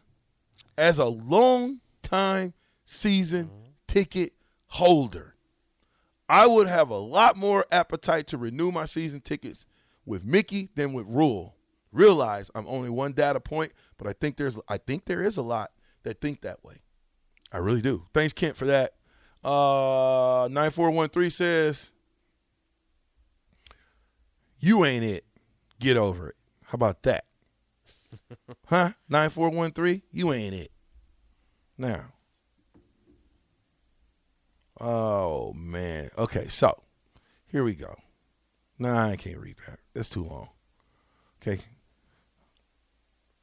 As 0.76 0.98
a 0.98 1.04
long 1.06 1.80
time 2.02 2.54
season 2.84 3.50
ticket 3.86 4.32
holder, 4.66 5.34
I 6.28 6.46
would 6.46 6.66
have 6.66 6.88
a 6.88 6.96
lot 6.96 7.36
more 7.36 7.66
appetite 7.70 8.26
to 8.28 8.38
renew 8.38 8.72
my 8.72 8.86
season 8.86 9.20
tickets 9.20 9.66
with 10.04 10.24
Mickey 10.24 10.70
than 10.74 10.92
with 10.92 11.06
Rhule. 11.06 11.56
Realize 11.92 12.50
I'm 12.54 12.66
only 12.66 12.88
one 12.88 13.12
data 13.12 13.38
point, 13.38 13.72
but 13.98 14.08
I 14.08 14.14
think 14.14 14.36
there's 14.36 14.56
I 14.68 14.78
think 14.78 15.04
there 15.04 15.22
is 15.22 15.36
a 15.36 15.42
lot 15.42 15.72
that 16.04 16.20
think 16.20 16.40
that 16.40 16.64
way. 16.64 16.80
I 17.52 17.58
really 17.58 17.82
do. 17.82 18.06
Thanks, 18.14 18.32
Kent, 18.32 18.56
for 18.56 18.66
that. 18.66 18.94
Uh, 19.44 20.48
nine 20.50 20.70
four 20.70 20.90
one 20.90 21.08
three 21.08 21.30
says, 21.30 21.88
"You 24.58 24.84
ain't 24.84 25.04
it. 25.04 25.24
Get 25.80 25.96
over 25.96 26.30
it." 26.30 26.36
How 26.64 26.76
about 26.76 27.02
that? 27.02 27.24
huh? 28.66 28.90
Nine 29.08 29.30
four 29.30 29.50
one 29.50 29.72
three. 29.72 30.02
You 30.10 30.32
ain't 30.32 30.54
it. 30.54 30.70
Now. 31.76 32.12
Oh 34.80 35.52
man. 35.52 36.10
Okay, 36.16 36.48
so 36.48 36.82
here 37.46 37.64
we 37.64 37.74
go. 37.74 37.96
Nah, 38.78 39.10
I 39.10 39.16
can't 39.16 39.38
read 39.38 39.56
that. 39.66 39.78
That's 39.94 40.08
too 40.08 40.24
long. 40.24 40.48
Okay. 41.40 41.60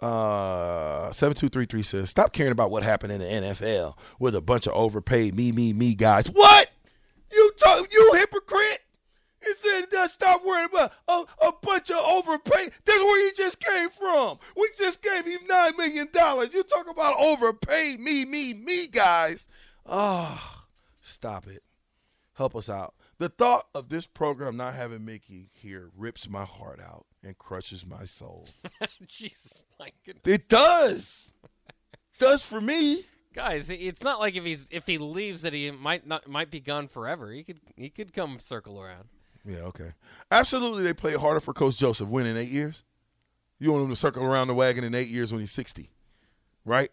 Uh, 0.01 1.11
seven 1.11 1.35
two 1.35 1.49
three 1.49 1.65
three 1.65 1.83
says, 1.83 2.09
"Stop 2.09 2.31
caring 2.31 2.51
about 2.51 2.71
what 2.71 2.83
happened 2.83 3.11
in 3.11 3.19
the 3.19 3.25
NFL 3.25 3.97
with 4.17 4.33
a 4.33 4.41
bunch 4.41 4.65
of 4.65 4.73
overpaid 4.73 5.35
me 5.35 5.51
me 5.51 5.73
me 5.73 5.93
guys." 5.95 6.27
What? 6.27 6.69
You 7.31 7.51
talk? 7.59 7.87
You 7.91 8.13
hypocrite? 8.13 8.81
He 9.43 9.53
said, 9.53 9.91
"Just 9.91 10.13
"Stop 10.15 10.45
worrying 10.45 10.69
about 10.71 10.93
a, 11.07 11.23
a 11.47 11.51
bunch 11.61 11.91
of 11.91 11.97
overpaid." 11.97 12.71
That's 12.85 12.99
where 12.99 13.25
he 13.25 13.31
just 13.35 13.59
came 13.59 13.89
from. 13.89 14.39
We 14.55 14.69
just 14.77 15.01
gave 15.01 15.25
him 15.25 15.39
nine 15.49 15.75
million 15.77 16.07
dollars. 16.13 16.49
You 16.53 16.63
talk 16.63 16.89
about 16.89 17.19
overpaid 17.19 17.99
me 17.99 18.25
me 18.25 18.53
me 18.53 18.87
guys? 18.87 19.47
Ah, 19.85 20.65
stop 21.01 21.47
it. 21.47 21.63
Help 22.33 22.55
us 22.55 22.69
out. 22.69 22.93
The 23.19 23.29
thought 23.29 23.67
of 23.75 23.89
this 23.89 24.07
program 24.07 24.55
not 24.57 24.75
having 24.75 25.03
Mickey 25.05 25.49
here 25.53 25.89
rips 25.95 26.29
my 26.29 26.45
heart 26.45 26.79
out 26.79 27.05
and 27.21 27.37
crushes 27.37 27.85
my 27.85 28.05
soul. 28.05 28.47
Jesus, 29.05 29.59
my 29.77 29.91
goodness. 30.05 30.23
It 30.25 30.47
does. 30.47 31.33
does 32.17 32.41
for 32.41 32.61
me. 32.61 33.05
Guys, 33.33 33.69
it's 33.69 34.03
not 34.03 34.19
like 34.19 34.35
if 34.35 34.43
he's 34.43 34.67
if 34.71 34.87
he 34.87 34.97
leaves 34.97 35.41
that 35.43 35.53
he 35.53 35.69
might 35.69 36.07
not 36.07 36.27
might 36.27 36.49
be 36.49 36.59
gone 36.59 36.87
forever. 36.87 37.29
He 37.31 37.43
could 37.43 37.59
he 37.75 37.89
could 37.89 38.13
come 38.13 38.39
circle 38.39 38.81
around. 38.81 39.09
Yeah, 39.45 39.59
okay. 39.63 39.91
Absolutely, 40.31 40.83
they 40.83 40.93
play 40.93 41.13
harder 41.13 41.39
for 41.39 41.53
Coach 41.53 41.77
Joseph. 41.77 42.07
Win 42.09 42.25
in 42.25 42.37
eight 42.37 42.49
years. 42.49 42.83
You 43.59 43.71
want 43.71 43.83
him 43.83 43.89
to 43.89 43.95
circle 43.95 44.23
around 44.23 44.47
the 44.47 44.53
wagon 44.55 44.83
in 44.83 44.95
eight 44.95 45.09
years 45.09 45.31
when 45.31 45.41
he's 45.41 45.51
sixty, 45.51 45.91
right? 46.65 46.89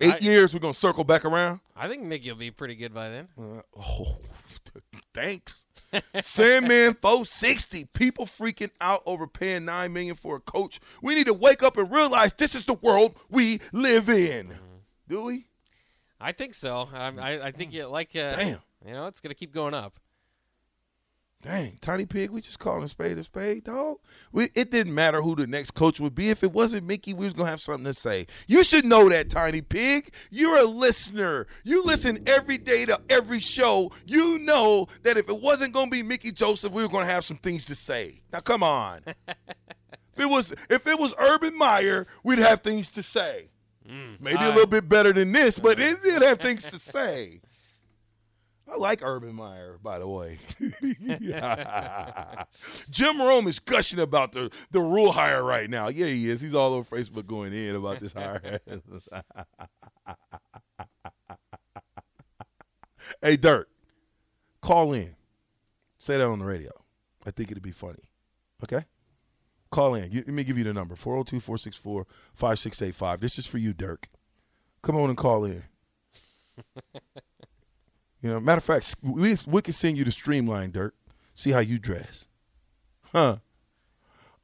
Eight 0.00 0.14
I- 0.14 0.18
years, 0.18 0.52
we're 0.52 0.60
gonna 0.60 0.74
circle 0.74 1.04
back 1.04 1.24
around. 1.24 1.60
I 1.76 1.88
think 1.88 2.02
Mickey 2.02 2.30
will 2.30 2.38
be 2.38 2.50
pretty 2.50 2.74
good 2.74 2.92
by 2.92 3.08
then. 3.08 3.28
Uh, 3.40 3.62
oh, 3.80 4.16
thanks. 5.14 5.64
Sandman 6.22 6.94
460. 6.94 7.84
People 7.86 8.26
freaking 8.26 8.70
out 8.80 9.02
over 9.04 9.26
paying 9.26 9.64
nine 9.64 9.92
million 9.92 10.16
for 10.16 10.36
a 10.36 10.40
coach. 10.40 10.80
We 11.02 11.14
need 11.14 11.26
to 11.26 11.34
wake 11.34 11.62
up 11.62 11.76
and 11.76 11.90
realize 11.90 12.32
this 12.32 12.54
is 12.54 12.64
the 12.64 12.74
world 12.74 13.14
we 13.28 13.60
live 13.72 14.08
in. 14.08 14.54
Do 15.08 15.22
we? 15.22 15.46
I 16.20 16.32
think 16.32 16.54
so. 16.54 16.88
I 16.92 17.08
I, 17.08 17.46
I 17.48 17.50
think 17.50 17.72
you 17.72 17.86
like 17.86 18.16
uh, 18.16 18.36
Damn. 18.36 18.58
You 18.86 18.92
know, 18.92 19.06
it's 19.06 19.20
gonna 19.20 19.34
keep 19.34 19.52
going 19.52 19.74
up. 19.74 19.98
Dang, 21.42 21.76
Tiny 21.80 22.06
Pig, 22.06 22.30
we 22.30 22.40
just 22.40 22.60
calling 22.60 22.86
spade 22.86 23.18
a 23.18 23.24
spade, 23.24 23.64
dog. 23.64 23.96
We, 24.30 24.50
it 24.54 24.70
didn't 24.70 24.94
matter 24.94 25.22
who 25.22 25.34
the 25.34 25.48
next 25.48 25.72
coach 25.72 25.98
would 25.98 26.14
be. 26.14 26.30
If 26.30 26.44
it 26.44 26.52
wasn't 26.52 26.86
Mickey, 26.86 27.14
we 27.14 27.24
was 27.24 27.34
gonna 27.34 27.50
have 27.50 27.60
something 27.60 27.84
to 27.84 27.94
say. 27.94 28.28
You 28.46 28.62
should 28.62 28.84
know 28.84 29.08
that, 29.08 29.28
Tiny 29.28 29.60
Pig. 29.60 30.14
You're 30.30 30.58
a 30.58 30.64
listener. 30.64 31.48
You 31.64 31.82
listen 31.82 32.22
every 32.28 32.58
day 32.58 32.86
to 32.86 33.00
every 33.10 33.40
show. 33.40 33.90
You 34.06 34.38
know 34.38 34.86
that 35.02 35.16
if 35.16 35.28
it 35.28 35.40
wasn't 35.40 35.74
gonna 35.74 35.90
be 35.90 36.04
Mickey 36.04 36.30
Joseph, 36.30 36.72
we 36.72 36.82
were 36.82 36.88
gonna 36.88 37.06
have 37.06 37.24
some 37.24 37.38
things 37.38 37.64
to 37.64 37.74
say. 37.74 38.22
Now, 38.32 38.38
come 38.38 38.62
on. 38.62 39.00
if 39.28 40.18
it 40.18 40.26
was 40.26 40.54
if 40.70 40.86
it 40.86 40.98
was 40.98 41.12
Urban 41.18 41.58
Meyer, 41.58 42.06
we'd 42.22 42.38
have 42.38 42.62
things 42.62 42.88
to 42.90 43.02
say. 43.02 43.48
Mm. 43.88 44.20
Maybe 44.20 44.44
a 44.44 44.50
little 44.50 44.66
bit 44.66 44.88
better 44.88 45.12
than 45.12 45.32
this, 45.32 45.58
but 45.58 45.80
it 45.80 46.04
did 46.04 46.22
have 46.22 46.38
things 46.38 46.62
to 46.66 46.78
say. 46.78 47.40
I 48.72 48.76
like 48.76 49.02
Urban 49.02 49.34
Meyer, 49.34 49.78
by 49.82 49.98
the 49.98 50.08
way. 50.08 50.38
Jim 52.90 53.20
Rome 53.20 53.46
is 53.46 53.58
gushing 53.58 53.98
about 53.98 54.32
the, 54.32 54.50
the 54.70 54.80
Rhule 54.80 55.12
hire 55.12 55.44
right 55.44 55.68
now. 55.68 55.88
Yeah, 55.88 56.06
he 56.06 56.30
is. 56.30 56.40
He's 56.40 56.54
all 56.54 56.72
over 56.72 56.96
Facebook 56.96 57.26
going 57.26 57.52
in 57.52 57.76
about 57.76 58.00
this 58.00 58.14
hire. 58.14 58.60
hey, 63.20 63.36
Dirt, 63.36 63.68
call 64.62 64.94
in. 64.94 65.16
Say 65.98 66.16
that 66.16 66.26
on 66.26 66.38
the 66.38 66.46
radio. 66.46 66.70
I 67.26 67.30
think 67.30 67.50
it'd 67.50 67.62
be 67.62 67.72
funny. 67.72 68.08
Okay? 68.64 68.86
Call 69.70 69.94
in. 69.94 70.10
Let 70.14 70.28
me 70.28 70.44
give 70.44 70.56
you 70.56 70.64
the 70.64 70.72
number 70.72 70.96
402 70.96 71.40
464 71.40 72.06
5685. 72.34 73.20
This 73.20 73.38
is 73.38 73.46
for 73.46 73.58
you, 73.58 73.74
Dirk. 73.74 74.08
Come 74.82 74.96
on 74.96 75.10
and 75.10 75.18
call 75.18 75.44
in. 75.44 75.64
You 78.22 78.30
know, 78.30 78.40
matter 78.40 78.58
of 78.58 78.64
fact, 78.64 78.94
we 79.02 79.36
we 79.46 79.62
can 79.62 79.72
send 79.74 79.98
you 79.98 80.04
the 80.04 80.12
streamline, 80.12 80.70
Dirk. 80.70 80.94
See 81.34 81.50
how 81.50 81.58
you 81.60 81.78
dress, 81.78 82.28
huh? 83.12 83.38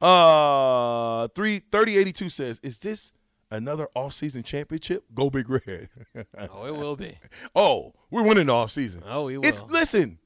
Uh, 0.01 1.27
three 1.29 1.61
thirty 1.71 1.97
eighty 1.97 2.11
two 2.13 2.29
says, 2.29 2.59
"Is 2.63 2.79
this 2.79 3.11
another 3.51 3.87
off 3.95 4.13
season 4.13 4.43
championship? 4.43 5.03
Go 5.13 5.29
Big 5.29 5.49
Red." 5.49 5.89
Oh, 6.51 6.65
it 6.65 6.75
will 6.75 6.95
be. 6.95 7.17
oh, 7.55 7.93
we're 8.09 8.23
winning 8.23 8.47
the 8.47 8.53
off 8.53 8.71
season. 8.71 9.03
Oh, 9.07 9.25
we 9.25 9.37
It's 9.39 9.61
will. 9.61 9.67
listen. 9.69 10.19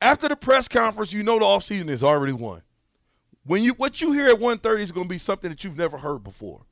After 0.00 0.28
the 0.28 0.36
press 0.36 0.68
conference, 0.68 1.12
you 1.12 1.22
know 1.22 1.38
the 1.38 1.44
off 1.44 1.64
season 1.64 1.88
is 1.88 2.02
already 2.04 2.32
won. 2.34 2.62
When 3.44 3.62
you 3.62 3.72
what 3.74 4.00
you 4.00 4.12
hear 4.12 4.26
at 4.26 4.38
one 4.40 4.58
thirty 4.58 4.82
is 4.82 4.92
going 4.92 5.06
to 5.06 5.12
be 5.12 5.18
something 5.18 5.50
that 5.50 5.64
you've 5.64 5.78
never 5.78 5.98
heard 5.98 6.22
before. 6.24 6.62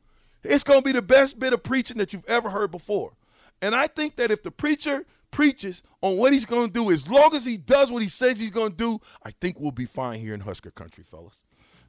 It's 0.42 0.64
going 0.64 0.80
to 0.80 0.84
be 0.84 0.92
the 0.92 1.02
best 1.02 1.38
bit 1.38 1.52
of 1.52 1.62
preaching 1.62 1.98
that 1.98 2.12
you've 2.12 2.24
ever 2.26 2.50
heard 2.50 2.70
before. 2.70 3.12
And 3.60 3.74
I 3.76 3.86
think 3.86 4.16
that 4.16 4.30
if 4.32 4.42
the 4.42 4.50
preacher 4.50 5.04
preaches 5.32 5.82
on 6.00 6.16
what 6.16 6.32
he's 6.32 6.46
going 6.46 6.68
to 6.68 6.72
do, 6.72 6.92
as 6.92 7.08
long 7.08 7.34
as 7.34 7.44
he 7.44 7.56
does 7.56 7.90
what 7.90 8.02
he 8.02 8.08
says 8.08 8.38
he's 8.38 8.50
going 8.50 8.70
to 8.70 8.76
do, 8.76 9.00
I 9.24 9.32
think 9.40 9.58
we'll 9.58 9.72
be 9.72 9.86
fine 9.86 10.20
here 10.20 10.34
in 10.34 10.40
Husker 10.40 10.70
country, 10.70 11.02
fellas. 11.10 11.34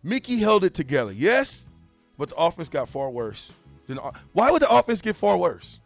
Mickey 0.02 0.38
held 0.40 0.64
it 0.64 0.74
together, 0.74 1.12
yes, 1.12 1.66
but 2.18 2.30
the 2.30 2.36
offense 2.36 2.70
got 2.70 2.90
far 2.90 3.10
worse. 3.12 3.52
Than, 3.88 4.00
why 4.32 4.50
would 4.50 4.62
the 4.62 4.70
offense 4.70 5.02
get 5.02 5.16
far 5.16 5.38
worse? 5.38 5.80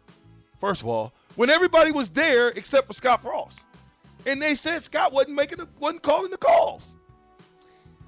First 0.60 0.80
of 0.80 0.88
all, 0.88 1.12
when 1.36 1.50
everybody 1.50 1.92
was 1.92 2.08
there 2.08 2.48
except 2.48 2.86
for 2.86 2.92
Scott 2.94 3.22
Frost, 3.22 3.60
and 4.26 4.40
they 4.42 4.54
said 4.54 4.82
Scott 4.82 5.12
wasn't 5.12 5.36
making, 5.36 5.58
the, 5.58 5.68
wasn't 5.78 6.02
calling 6.02 6.30
the 6.30 6.36
calls. 6.36 6.82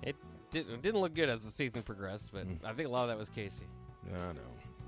It 0.02 0.16
didn't, 0.50 0.82
didn't 0.82 1.00
look 1.00 1.14
good 1.14 1.28
as 1.28 1.44
the 1.44 1.50
season 1.50 1.82
progressed, 1.82 2.30
but 2.32 2.46
Mm. 2.46 2.58
I 2.64 2.72
think 2.72 2.88
a 2.88 2.90
lot 2.90 3.02
of 3.04 3.08
that 3.08 3.18
was 3.18 3.28
Casey. 3.28 3.66
Yeah, 4.10 4.18
I 4.18 4.32
know. 4.32 4.40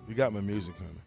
You 0.09 0.15
got 0.15 0.33
my 0.33 0.41
music 0.41 0.77
coming. 0.77 1.01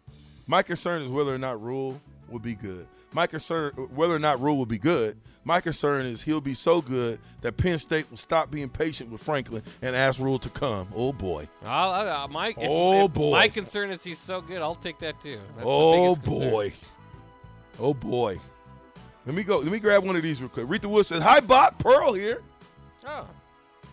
My 0.46 0.62
concern 0.62 1.02
is 1.02 1.10
whether 1.10 1.34
or 1.34 1.38
not 1.38 1.60
Rhule 1.60 2.00
will 2.30 2.38
be 2.38 2.54
good. 2.54 2.86
My 3.16 3.26
concern, 3.26 3.72
whether 3.94 4.14
or 4.14 4.18
not 4.18 4.42
Rhule 4.42 4.58
will 4.58 4.66
be 4.66 4.76
good. 4.76 5.16
My 5.42 5.62
concern 5.62 6.04
is 6.04 6.24
he'll 6.24 6.42
be 6.42 6.52
so 6.52 6.82
good 6.82 7.18
that 7.40 7.56
Penn 7.56 7.78
State 7.78 8.10
will 8.10 8.18
stop 8.18 8.50
being 8.50 8.68
patient 8.68 9.10
with 9.10 9.22
Franklin 9.22 9.62
and 9.80 9.96
ask 9.96 10.20
Rhule 10.20 10.38
to 10.40 10.50
come. 10.50 10.88
Oh 10.94 11.14
boy. 11.14 11.48
Uh, 11.64 12.26
my, 12.30 12.48
if- 12.48 12.56
Oh, 12.58 13.06
if 13.06 13.14
boy. 13.14 13.30
My 13.30 13.48
concern 13.48 13.90
is 13.90 14.04
he's 14.04 14.18
so 14.18 14.42
good. 14.42 14.60
I'll 14.60 14.74
take 14.74 14.98
that 14.98 15.18
too. 15.22 15.38
That's 15.54 15.64
oh 15.66 16.14
boy. 16.16 16.74
Oh 17.78 17.94
boy. 17.94 18.38
Let 19.24 19.34
me 19.34 19.44
go. 19.44 19.60
Let 19.60 19.72
me 19.72 19.78
grab 19.78 20.04
one 20.04 20.16
of 20.16 20.22
these 20.22 20.38
real 20.38 20.50
quick. 20.50 20.66
Rita 20.68 20.86
Wood 20.86 21.06
says, 21.06 21.22
"Hi, 21.22 21.40
Bot 21.40 21.78
Pearl 21.78 22.12
here. 22.12 22.42
Oh, 23.06 23.26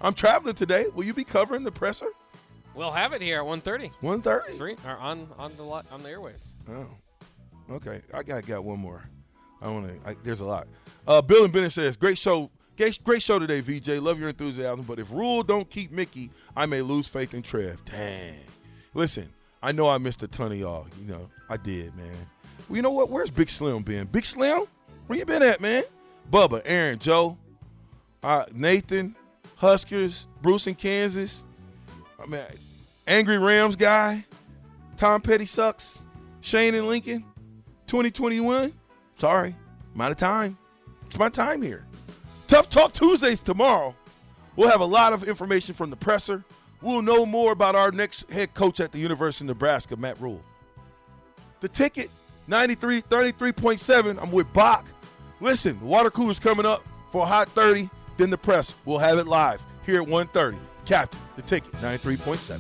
I'm 0.01 0.15
traveling 0.15 0.55
today. 0.55 0.88
Will 0.93 1.05
you 1.05 1.13
be 1.13 1.23
covering 1.23 1.63
the 1.63 1.71
presser? 1.71 2.09
we'll 2.75 2.91
have 2.91 3.13
it 3.13 3.21
here 3.21 3.39
at 3.39 3.45
1.30. 3.45 3.89
One 4.01 4.21
thirty. 4.21 4.51
Stream 4.51 4.75
or 4.86 4.97
on 4.97 5.29
on 5.38 5.55
the 5.55 5.63
on 5.63 6.03
the 6.03 6.09
airwaves. 6.09 6.43
Oh, 6.69 6.88
okay. 7.71 8.02
I 8.13 8.23
got 8.23 8.45
got 8.45 8.63
one 8.63 8.80
more. 8.80 9.04
I 9.62 9.69
want 9.69 9.88
to. 10.06 10.15
There's 10.23 10.41
a 10.41 10.45
lot. 10.45 10.67
Uh, 11.08 11.21
Bill 11.21 11.43
and 11.43 11.54
Bennett 11.54 11.71
says, 11.71 11.95
"Great 11.95 12.17
show, 12.17 12.49
great, 12.78 13.04
great 13.04 13.21
show 13.21 13.39
today, 13.39 13.62
VJ. 13.62 13.99
Love 14.02 14.19
your 14.19 14.30
enthusiasm, 14.30 14.84
but 14.88 14.99
if 14.99 15.10
Rhule 15.12 15.43
don't 15.43 15.69
keep 15.69 15.91
Mickey, 15.91 16.30
I 16.56 16.65
may 16.65 16.82
lose 16.82 17.08
faith 17.08 17.34
in 17.34 17.41
Trev. 17.41 17.84
Dang. 17.86 18.39
Listen, 18.93 19.30
I 19.62 19.71
know 19.71 19.88
I 19.88 19.97
missed 19.97 20.21
a 20.23 20.28
ton 20.28 20.52
of 20.52 20.58
y'all. 20.58 20.86
You 21.02 21.08
know, 21.08 21.30
I 21.49 21.58
did, 21.58 21.95
man. 21.95 22.12
Well, 22.67 22.76
you 22.76 22.82
know 22.82 22.91
what? 22.91 23.10
Where's 23.10 23.30
Big 23.30 23.49
Slim 23.49 23.84
been? 23.84 24.06
Big 24.08 24.26
Slim, 24.26 24.65
where 25.08 25.19
you 25.19 25.26
been 25.26 25.43
at, 25.43 25.62
man? 25.62 25.84
Bubba, 26.32 26.62
Aaron, 26.65 26.99
Joe, 26.99 27.38
uh, 28.21 28.45
Nathan, 28.54 29.15
Huskers, 29.56 30.28
Bruce 30.41 30.67
in 30.67 30.76
Kansas. 30.76 31.43
I 32.21 32.26
mean, 32.26 32.41
Angry 33.08 33.38
Rams 33.38 33.76
guy, 33.76 34.26
Tom 34.97 35.21
Petty 35.21 35.45
sucks. 35.45 35.99
Shane 36.41 36.76
and 36.76 36.88
Lincoln, 36.88 37.23
2021. 37.93 38.73
Sorry, 39.19 39.56
I'm 39.93 40.01
out 40.01 40.10
of 40.10 40.17
time. 40.17 40.58
It's 41.06 41.19
my 41.19 41.29
time 41.29 41.62
here. 41.62 41.86
Tough 42.47 42.67
Talk 42.67 42.91
Tuesdays 42.91 43.39
tomorrow. 43.39 43.93
We'll 44.56 44.71
have 44.71 44.82
a 44.82 44.86
lot 44.86 45.13
of 45.13 45.27
information 45.27 45.75
from 45.75 45.91
the 45.91 45.95
presser. 45.95 46.43
We'll 46.82 47.03
know 47.03 47.23
more 47.23 47.51
about 47.51 47.75
our 47.75 47.91
next 47.91 48.27
head 48.32 48.56
coach 48.56 48.79
at 48.79 48.93
the 48.93 48.97
University 48.97 49.45
of 49.45 49.49
Nebraska, 49.49 49.95
Matt 49.95 50.19
Rhule. 50.19 50.41
The 51.60 51.67
ticket, 51.67 52.10
93, 52.47 53.03
33.7. 53.03 54.19
I'm 54.19 54.32
with 54.32 54.51
Bach. 54.53 54.88
Listen, 55.39 55.77
the 55.77 55.86
water 55.86 56.10
cooler's 56.10 56.39
coming 56.39 56.65
up 56.65 56.84
for 57.12 57.21
a 57.21 57.27
hot 57.27 57.47
30, 57.49 57.91
then 58.17 58.32
the 58.32 58.39
press. 58.39 58.73
We'll 58.86 58.97
have 58.97 59.19
it 59.19 59.27
live 59.27 59.63
here 59.86 60.01
at 60.01 60.08
1.30. 60.08 60.58
Captain, 60.86 61.19
the 61.36 61.43
ticket, 61.43 61.71
93.7. 61.73 62.60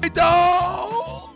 Hey, 0.00 0.10
dog! 0.10 1.35